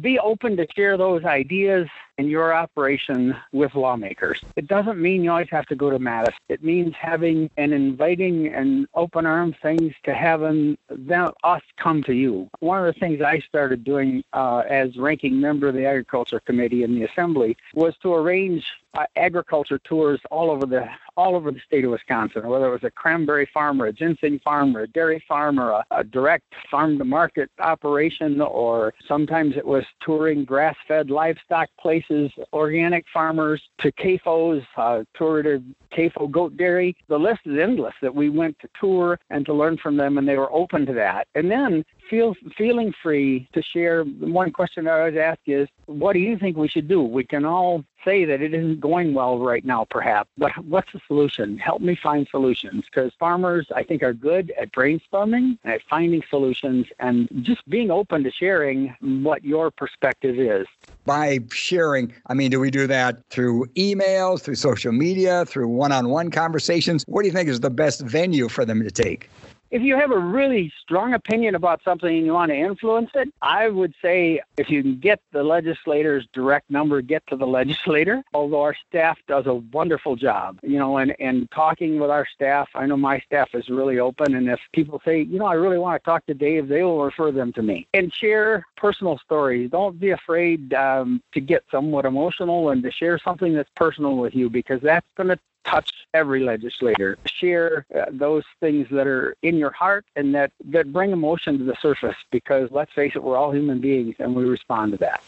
Be 0.00 0.18
open 0.18 0.56
to 0.56 0.66
share 0.74 0.96
those 0.96 1.24
ideas 1.24 1.86
in 2.18 2.28
your 2.28 2.54
operation 2.54 3.36
with 3.52 3.74
lawmakers. 3.74 4.40
It 4.56 4.68
doesn't 4.68 5.00
mean 5.00 5.24
you 5.24 5.30
always 5.30 5.48
have 5.50 5.66
to 5.66 5.76
go 5.76 5.90
to 5.90 5.98
Madison. 5.98 6.34
It 6.48 6.62
means 6.62 6.94
having 7.00 7.50
an 7.56 7.72
inviting 7.72 8.48
and 8.48 8.86
open 8.94 9.26
arms 9.26 9.56
things 9.62 9.92
to 10.04 10.14
having 10.14 10.78
them, 10.88 11.32
us 11.42 11.62
come 11.76 12.02
to 12.04 12.12
you. 12.12 12.48
One 12.60 12.86
of 12.86 12.92
the 12.92 12.98
things 12.98 13.20
I 13.20 13.40
started 13.40 13.84
doing 13.84 14.22
uh, 14.32 14.62
as 14.68 14.96
ranking 14.96 15.40
member 15.40 15.68
of 15.68 15.74
the 15.74 15.86
Agriculture 15.86 16.40
Committee 16.40 16.82
in 16.82 16.94
the 16.94 17.04
Assembly 17.04 17.56
was 17.74 17.94
to 18.02 18.14
arrange 18.14 18.64
uh, 18.94 19.06
agriculture 19.16 19.80
tours 19.84 20.20
all 20.30 20.50
over 20.50 20.66
the 20.66 20.86
all 21.16 21.36
over 21.36 21.52
the 21.52 21.60
state 21.64 21.84
of 21.84 21.92
Wisconsin, 21.92 22.46
whether 22.46 22.66
it 22.66 22.72
was 22.72 22.82
a 22.84 22.90
cranberry 22.90 23.48
farm 23.54 23.80
or 23.80 23.86
a 23.86 23.92
ginseng 23.92 24.40
farm 24.40 24.76
or 24.76 24.80
a 24.80 24.88
dairy 24.88 25.22
farm 25.28 25.60
or 25.60 25.70
a, 25.70 25.84
a 25.92 26.02
direct 26.02 26.52
farm 26.68 26.98
to 26.98 27.04
market 27.04 27.50
operation, 27.60 28.40
or 28.40 28.92
sometimes 29.06 29.56
it 29.56 29.64
was 29.64 29.84
touring 30.00 30.44
grass 30.44 30.74
fed 30.88 31.10
livestock 31.10 31.68
places, 31.80 32.03
organic 32.52 33.04
farmers 33.12 33.62
to 33.78 33.92
CAFOs, 33.92 34.64
uh, 34.76 35.02
a 35.18 35.62
CAFO 35.94 36.30
goat 36.30 36.56
dairy. 36.56 36.96
The 37.08 37.18
list 37.18 37.40
is 37.44 37.58
endless 37.58 37.94
that 38.02 38.14
we 38.14 38.28
went 38.28 38.58
to 38.60 38.68
tour 38.78 39.18
and 39.30 39.44
to 39.46 39.54
learn 39.54 39.76
from 39.78 39.96
them, 39.96 40.18
and 40.18 40.28
they 40.28 40.36
were 40.36 40.52
open 40.52 40.86
to 40.86 40.92
that. 40.94 41.28
And 41.34 41.50
then 41.50 41.84
feel 42.08 42.34
feeling 42.56 42.92
free 43.02 43.48
to 43.52 43.62
share. 43.62 44.04
One 44.04 44.52
question 44.52 44.86
I 44.86 45.00
always 45.00 45.16
ask 45.16 45.40
is, 45.46 45.68
what 45.86 46.12
do 46.12 46.18
you 46.18 46.38
think 46.38 46.56
we 46.56 46.68
should 46.68 46.88
do? 46.88 47.02
We 47.02 47.24
can 47.24 47.44
all 47.44 47.84
say 48.04 48.24
that 48.26 48.42
it 48.42 48.52
isn't 48.52 48.80
going 48.80 49.14
well 49.14 49.38
right 49.38 49.64
now, 49.64 49.86
perhaps, 49.88 50.28
but 50.36 50.52
what's 50.64 50.92
the 50.92 51.00
solution? 51.06 51.56
Help 51.56 51.80
me 51.80 51.96
find 51.96 52.28
solutions 52.30 52.84
because 52.84 53.12
farmers, 53.18 53.66
I 53.74 53.82
think, 53.82 54.02
are 54.02 54.12
good 54.12 54.52
at 54.60 54.72
brainstorming 54.72 55.58
and 55.64 55.72
at 55.72 55.80
finding 55.88 56.22
solutions 56.28 56.86
and 56.98 57.28
just 57.42 57.68
being 57.68 57.90
open 57.90 58.22
to 58.24 58.30
sharing 58.30 58.94
what 59.00 59.44
your 59.44 59.70
perspective 59.70 60.38
is. 60.38 60.66
By 61.06 61.38
sharing, 61.50 62.12
I 62.26 62.34
mean, 62.34 62.50
do 62.50 62.60
we 62.60 62.70
do 62.70 62.86
that 62.86 63.26
through 63.30 63.66
emails, 63.76 64.42
through 64.42 64.56
social 64.56 64.92
media, 64.92 65.44
through 65.46 65.68
one 65.68 65.92
on 65.92 66.10
one 66.10 66.30
conversations? 66.30 67.04
What 67.06 67.22
do 67.22 67.28
you 67.28 67.32
think 67.32 67.48
is 67.48 67.60
the 67.60 67.70
best 67.70 68.02
venue 68.02 68.48
for 68.48 68.64
them 68.64 68.82
to 68.82 68.90
take? 68.90 69.30
If 69.74 69.82
you 69.82 69.96
have 69.96 70.12
a 70.12 70.18
really 70.18 70.72
strong 70.80 71.14
opinion 71.14 71.56
about 71.56 71.82
something 71.82 72.16
and 72.16 72.24
you 72.24 72.32
want 72.32 72.52
to 72.52 72.56
influence 72.56 73.10
it, 73.16 73.28
I 73.42 73.68
would 73.68 73.92
say 74.00 74.40
if 74.56 74.70
you 74.70 74.82
can 74.82 75.00
get 75.00 75.20
the 75.32 75.42
legislator's 75.42 76.28
direct 76.32 76.70
number, 76.70 77.02
get 77.02 77.26
to 77.26 77.36
the 77.36 77.44
legislator. 77.44 78.22
Although 78.34 78.60
our 78.60 78.76
staff 78.88 79.18
does 79.26 79.46
a 79.46 79.54
wonderful 79.54 80.14
job, 80.14 80.60
you 80.62 80.78
know, 80.78 80.98
and, 80.98 81.16
and 81.18 81.50
talking 81.50 81.98
with 81.98 82.08
our 82.08 82.24
staff, 82.24 82.68
I 82.76 82.86
know 82.86 82.96
my 82.96 83.18
staff 83.18 83.48
is 83.52 83.68
really 83.68 83.98
open. 83.98 84.36
And 84.36 84.48
if 84.48 84.60
people 84.72 85.02
say, 85.04 85.22
you 85.22 85.40
know, 85.40 85.46
I 85.46 85.54
really 85.54 85.78
want 85.78 86.00
to 86.00 86.04
talk 86.04 86.24
to 86.26 86.34
Dave, 86.34 86.68
they 86.68 86.84
will 86.84 87.04
refer 87.04 87.32
them 87.32 87.52
to 87.54 87.62
me 87.62 87.88
and 87.94 88.14
share 88.14 88.64
personal 88.76 89.18
stories. 89.24 89.72
Don't 89.72 89.98
be 89.98 90.10
afraid 90.10 90.72
um, 90.74 91.20
to 91.32 91.40
get 91.40 91.64
somewhat 91.72 92.04
emotional 92.04 92.70
and 92.70 92.80
to 92.84 92.92
share 92.92 93.18
something 93.18 93.52
that's 93.52 93.70
personal 93.74 94.18
with 94.18 94.36
you 94.36 94.48
because 94.48 94.80
that's 94.82 95.06
going 95.16 95.30
to 95.30 95.38
touch 95.64 95.90
every 96.12 96.44
legislator. 96.44 97.18
Share 97.26 97.86
uh, 97.94 98.04
those 98.10 98.44
things 98.60 98.86
that 98.90 99.06
are 99.06 99.36
in 99.42 99.56
your 99.56 99.72
heart 99.72 100.04
and 100.16 100.34
that, 100.34 100.52
that 100.66 100.92
bring 100.92 101.10
emotion 101.10 101.58
to 101.58 101.64
the 101.64 101.76
surface 101.80 102.16
because 102.30 102.70
let's 102.70 102.92
face 102.92 103.12
it, 103.14 103.22
we're 103.22 103.36
all 103.36 103.52
human 103.52 103.80
beings 103.80 104.14
and 104.18 104.34
we 104.34 104.44
respond 104.44 104.92
to 104.92 104.98
that. 104.98 105.22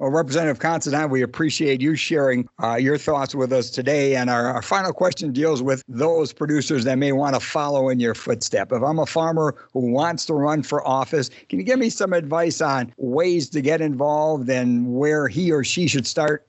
Well, 0.00 0.10
Representative 0.10 0.58
Considine, 0.58 1.08
we 1.08 1.22
appreciate 1.22 1.80
you 1.80 1.94
sharing 1.94 2.48
uh, 2.60 2.74
your 2.74 2.98
thoughts 2.98 3.32
with 3.32 3.52
us 3.52 3.70
today. 3.70 4.16
And 4.16 4.28
our, 4.28 4.48
our, 4.48 4.62
final 4.62 4.92
question 4.92 5.32
deals 5.32 5.62
with 5.62 5.84
those 5.86 6.32
producers 6.32 6.84
that 6.84 6.98
may 6.98 7.12
want 7.12 7.34
to 7.34 7.40
follow 7.40 7.88
in 7.90 8.00
your 8.00 8.14
footstep. 8.14 8.72
If 8.72 8.82
I'm 8.82 8.98
a 8.98 9.06
farmer 9.06 9.54
who 9.72 9.92
wants 9.92 10.26
to 10.26 10.34
run 10.34 10.64
for 10.64 10.86
office, 10.86 11.30
can 11.48 11.60
you 11.60 11.64
give 11.64 11.78
me 11.78 11.90
some 11.90 12.12
advice 12.12 12.60
on 12.60 12.92
ways 12.96 13.48
to 13.50 13.60
get 13.60 13.80
involved 13.80 14.50
and 14.50 14.96
where 14.96 15.28
he 15.28 15.52
or 15.52 15.62
she 15.62 15.86
should 15.86 16.08
start? 16.08 16.44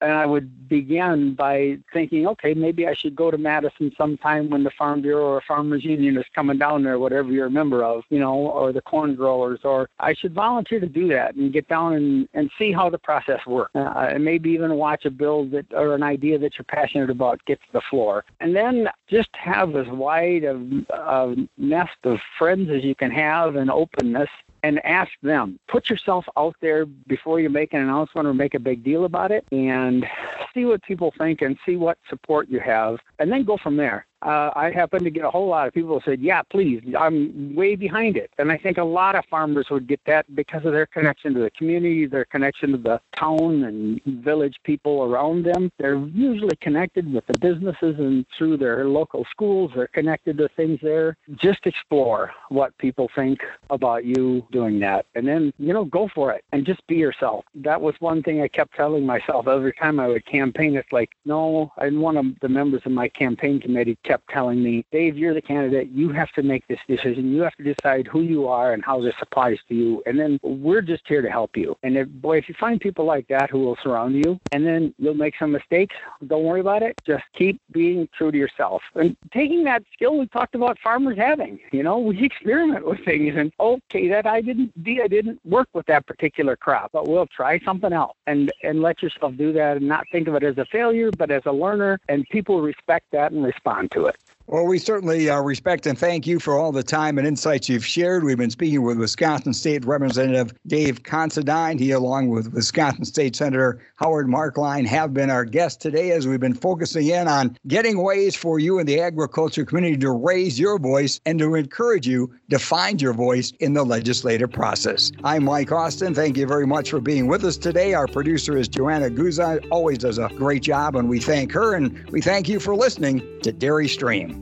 And 0.00 0.12
I 0.12 0.26
would 0.26 0.68
begin 0.68 1.34
by 1.34 1.78
thinking, 1.92 2.26
okay, 2.28 2.54
maybe 2.54 2.86
I 2.86 2.94
should 2.94 3.16
go 3.16 3.30
to 3.30 3.38
Madison 3.38 3.92
sometime 3.96 4.50
when 4.50 4.62
the 4.62 4.70
Farm 4.76 5.00
Bureau 5.00 5.24
or 5.24 5.42
Farmers 5.46 5.84
Union 5.84 6.16
is 6.18 6.24
coming 6.34 6.58
down 6.58 6.82
there, 6.82 6.98
whatever 6.98 7.30
you're 7.30 7.46
a 7.46 7.50
member 7.50 7.82
of, 7.82 8.02
you 8.10 8.18
know, 8.18 8.34
or 8.34 8.72
the 8.72 8.82
corn 8.82 9.14
growers, 9.14 9.60
or 9.64 9.88
I 9.98 10.14
should 10.14 10.34
volunteer 10.34 10.80
to 10.80 10.86
do 10.86 11.08
that 11.08 11.34
and 11.34 11.52
get 11.52 11.68
down 11.68 11.94
and, 11.94 12.28
and 12.34 12.50
see 12.58 12.72
how 12.72 12.90
the 12.90 12.98
process 12.98 13.40
works. 13.46 13.72
Uh, 13.74 14.08
and 14.10 14.24
maybe 14.24 14.50
even 14.50 14.74
watch 14.74 15.04
a 15.06 15.10
bill 15.10 15.46
that 15.46 15.66
or 15.72 15.94
an 15.94 16.02
idea 16.02 16.38
that 16.38 16.52
you're 16.58 16.64
passionate 16.64 17.10
about 17.10 17.40
get 17.46 17.60
to 17.60 17.72
the 17.72 17.82
floor. 17.88 18.24
And 18.40 18.54
then 18.54 18.88
just 19.08 19.30
have 19.32 19.76
as 19.76 19.86
wide 19.88 20.44
a, 20.44 20.56
a 20.90 21.34
nest 21.56 21.96
of 22.04 22.18
friends 22.38 22.70
as 22.70 22.84
you 22.84 22.94
can 22.94 23.10
have 23.10 23.56
and 23.56 23.70
openness 23.70 24.28
and 24.66 24.84
ask 24.84 25.12
them. 25.22 25.60
Put 25.68 25.88
yourself 25.88 26.24
out 26.36 26.56
there 26.60 26.86
before 26.86 27.38
you 27.38 27.48
make 27.48 27.72
an 27.72 27.82
announcement 27.82 28.26
or 28.26 28.34
make 28.34 28.54
a 28.54 28.58
big 28.58 28.82
deal 28.82 29.04
about 29.04 29.30
it 29.30 29.46
and 29.52 30.04
see 30.52 30.64
what 30.64 30.82
people 30.82 31.14
think 31.16 31.40
and 31.40 31.56
see 31.64 31.76
what 31.76 31.98
support 32.08 32.48
you 32.48 32.58
have 32.58 32.98
and 33.20 33.30
then 33.30 33.44
go 33.44 33.56
from 33.56 33.76
there 33.76 34.06
uh, 34.22 34.50
I 34.56 34.70
happen 34.70 35.04
to 35.04 35.10
get 35.10 35.24
a 35.24 35.30
whole 35.30 35.48
lot 35.48 35.68
of 35.68 35.74
people 35.74 35.98
who 35.98 36.10
said, 36.10 36.20
"Yeah, 36.20 36.42
please, 36.42 36.82
I'm 36.98 37.54
way 37.54 37.76
behind 37.76 38.16
it." 38.16 38.30
And 38.38 38.50
I 38.50 38.56
think 38.56 38.78
a 38.78 38.84
lot 38.84 39.14
of 39.14 39.24
farmers 39.26 39.68
would 39.70 39.86
get 39.86 40.00
that 40.06 40.24
because 40.34 40.64
of 40.64 40.72
their 40.72 40.86
connection 40.86 41.34
to 41.34 41.40
the 41.40 41.50
community, 41.50 42.06
their 42.06 42.24
connection 42.24 42.72
to 42.72 42.78
the 42.78 43.00
town 43.14 43.64
and 43.64 44.00
village 44.24 44.56
people 44.64 45.02
around 45.02 45.44
them. 45.44 45.70
They're 45.78 45.96
usually 45.96 46.56
connected 46.56 47.12
with 47.12 47.26
the 47.26 47.38
businesses 47.38 47.98
and 47.98 48.24
through 48.36 48.56
their 48.56 48.86
local 48.86 49.26
schools. 49.30 49.72
They're 49.74 49.86
connected 49.88 50.38
to 50.38 50.48
things 50.48 50.80
there. 50.82 51.16
Just 51.34 51.66
explore 51.66 52.32
what 52.48 52.76
people 52.78 53.10
think 53.14 53.40
about 53.70 54.04
you 54.04 54.46
doing 54.50 54.80
that, 54.80 55.06
and 55.14 55.28
then 55.28 55.52
you 55.58 55.72
know, 55.72 55.84
go 55.84 56.08
for 56.14 56.32
it 56.32 56.44
and 56.52 56.64
just 56.64 56.86
be 56.86 56.96
yourself. 56.96 57.44
That 57.54 57.80
was 57.80 57.94
one 58.00 58.22
thing 58.22 58.40
I 58.40 58.48
kept 58.48 58.74
telling 58.74 59.04
myself 59.04 59.46
every 59.46 59.72
time 59.72 60.00
I 60.00 60.08
would 60.08 60.24
campaign. 60.24 60.76
It's 60.76 60.92
like, 60.92 61.10
no, 61.24 61.72
and 61.78 62.00
one 62.00 62.16
of 62.16 62.26
the 62.40 62.48
members 62.48 62.82
of 62.86 62.92
my 62.92 63.08
campaign 63.08 63.60
committee 63.60 63.98
kept 64.06 64.28
telling 64.30 64.62
me, 64.62 64.84
Dave, 64.92 65.16
you're 65.18 65.34
the 65.34 65.42
candidate. 65.42 65.88
You 65.90 66.10
have 66.10 66.30
to 66.32 66.42
make 66.42 66.66
this 66.68 66.78
decision. 66.88 67.32
You 67.32 67.42
have 67.42 67.54
to 67.56 67.74
decide 67.74 68.06
who 68.06 68.22
you 68.22 68.46
are 68.48 68.72
and 68.72 68.84
how 68.84 69.00
this 69.00 69.14
applies 69.20 69.58
to 69.68 69.74
you. 69.74 70.02
And 70.06 70.18
then 70.18 70.38
we're 70.42 70.82
just 70.82 71.02
here 71.06 71.22
to 71.22 71.30
help 71.30 71.56
you. 71.56 71.76
And 71.82 71.96
if, 71.96 72.08
boy, 72.08 72.38
if 72.38 72.48
you 72.48 72.54
find 72.58 72.80
people 72.80 73.04
like 73.04 73.26
that 73.28 73.50
who 73.50 73.60
will 73.60 73.76
surround 73.82 74.14
you, 74.14 74.38
and 74.52 74.66
then 74.66 74.94
you'll 74.98 75.14
make 75.14 75.34
some 75.38 75.52
mistakes, 75.52 75.96
don't 76.26 76.44
worry 76.44 76.60
about 76.60 76.82
it. 76.82 76.96
Just 77.06 77.24
keep 77.34 77.60
being 77.72 78.08
true 78.16 78.30
to 78.30 78.38
yourself 78.38 78.82
and 78.94 79.16
taking 79.32 79.64
that 79.64 79.82
skill 79.92 80.18
we 80.18 80.26
talked 80.26 80.54
about 80.54 80.78
farmers 80.82 81.16
having. 81.16 81.58
You 81.72 81.82
know, 81.82 81.98
we 81.98 82.22
experiment 82.22 82.86
with 82.86 83.04
things 83.04 83.34
and 83.36 83.52
okay, 83.58 84.08
that 84.08 84.26
I 84.26 84.40
didn't, 84.40 84.72
I 84.86 85.08
didn't 85.08 85.40
work 85.44 85.68
with 85.72 85.86
that 85.86 86.06
particular 86.06 86.56
crop, 86.56 86.92
but 86.92 87.08
we'll 87.08 87.26
try 87.26 87.58
something 87.60 87.92
else 87.92 88.16
and 88.26 88.52
and 88.62 88.82
let 88.82 89.02
yourself 89.02 89.36
do 89.36 89.52
that 89.52 89.78
and 89.78 89.88
not 89.88 90.06
think 90.12 90.28
of 90.28 90.34
it 90.34 90.42
as 90.42 90.58
a 90.58 90.64
failure, 90.66 91.10
but 91.10 91.30
as 91.30 91.42
a 91.46 91.52
learner. 91.52 92.00
And 92.08 92.28
people 92.30 92.60
respect 92.60 93.06
that 93.12 93.32
and 93.32 93.44
respond 93.44 93.90
to 93.92 93.95
it. 94.04 94.25
Well, 94.48 94.64
we 94.64 94.78
certainly 94.78 95.28
uh, 95.28 95.40
respect 95.40 95.86
and 95.86 95.98
thank 95.98 96.24
you 96.24 96.38
for 96.38 96.56
all 96.56 96.70
the 96.70 96.84
time 96.84 97.18
and 97.18 97.26
insights 97.26 97.68
you've 97.68 97.84
shared. 97.84 98.22
We've 98.22 98.38
been 98.38 98.48
speaking 98.48 98.82
with 98.82 98.96
Wisconsin 98.96 99.52
State 99.52 99.84
Representative 99.84 100.54
Dave 100.68 101.02
Considine. 101.02 101.78
He, 101.78 101.90
along 101.90 102.28
with 102.28 102.52
Wisconsin 102.52 103.04
State 103.04 103.34
Senator 103.34 103.82
Howard 103.96 104.28
Marklein, 104.28 104.86
have 104.86 105.12
been 105.12 105.30
our 105.30 105.44
guests 105.44 105.82
today 105.82 106.12
as 106.12 106.28
we've 106.28 106.38
been 106.38 106.54
focusing 106.54 107.08
in 107.08 107.26
on 107.26 107.58
getting 107.66 108.00
ways 108.00 108.36
for 108.36 108.60
you 108.60 108.78
in 108.78 108.86
the 108.86 109.00
agriculture 109.00 109.64
community 109.64 109.96
to 109.96 110.12
raise 110.12 110.60
your 110.60 110.78
voice 110.78 111.20
and 111.26 111.40
to 111.40 111.56
encourage 111.56 112.06
you 112.06 112.32
to 112.48 112.60
find 112.60 113.02
your 113.02 113.14
voice 113.14 113.52
in 113.58 113.72
the 113.72 113.82
legislative 113.82 114.52
process. 114.52 115.10
I'm 115.24 115.42
Mike 115.42 115.72
Austin. 115.72 116.14
Thank 116.14 116.36
you 116.36 116.46
very 116.46 116.68
much 116.68 116.90
for 116.90 117.00
being 117.00 117.26
with 117.26 117.44
us 117.44 117.56
today. 117.56 117.94
Our 117.94 118.06
producer 118.06 118.56
is 118.56 118.68
Joanna 118.68 119.10
Guza, 119.10 119.66
always 119.72 119.98
does 119.98 120.18
a 120.18 120.28
great 120.36 120.62
job, 120.62 120.94
and 120.94 121.08
we 121.08 121.18
thank 121.18 121.50
her 121.50 121.74
and 121.74 122.08
we 122.10 122.20
thank 122.20 122.48
you 122.48 122.60
for 122.60 122.76
listening 122.76 123.40
to 123.42 123.50
Dairy 123.50 123.88
Stream. 123.88 124.35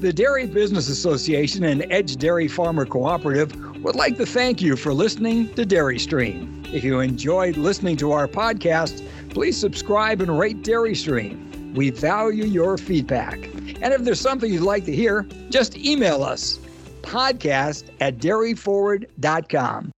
The 0.00 0.14
Dairy 0.14 0.46
Business 0.46 0.88
Association 0.88 1.64
and 1.64 1.84
Edge 1.90 2.16
Dairy 2.16 2.48
Farmer 2.48 2.86
Cooperative 2.86 3.54
would 3.84 3.96
like 3.96 4.16
to 4.16 4.24
thank 4.24 4.62
you 4.62 4.74
for 4.74 4.94
listening 4.94 5.52
to 5.56 5.66
Dairy 5.66 5.98
Stream. 5.98 6.62
If 6.72 6.82
you 6.84 7.00
enjoyed 7.00 7.58
listening 7.58 7.98
to 7.98 8.12
our 8.12 8.26
podcast, 8.26 9.06
please 9.28 9.60
subscribe 9.60 10.22
and 10.22 10.38
rate 10.38 10.62
Dairy 10.62 10.94
Stream. 10.94 11.74
We 11.74 11.90
value 11.90 12.46
your 12.46 12.78
feedback. 12.78 13.44
And 13.82 13.92
if 13.92 14.02
there's 14.02 14.22
something 14.22 14.50
you'd 14.50 14.62
like 14.62 14.86
to 14.86 14.96
hear, 14.96 15.26
just 15.50 15.76
email 15.76 16.22
us 16.22 16.58
podcast 17.02 17.90
at 18.00 18.16
dairyforward.com. 18.16 19.92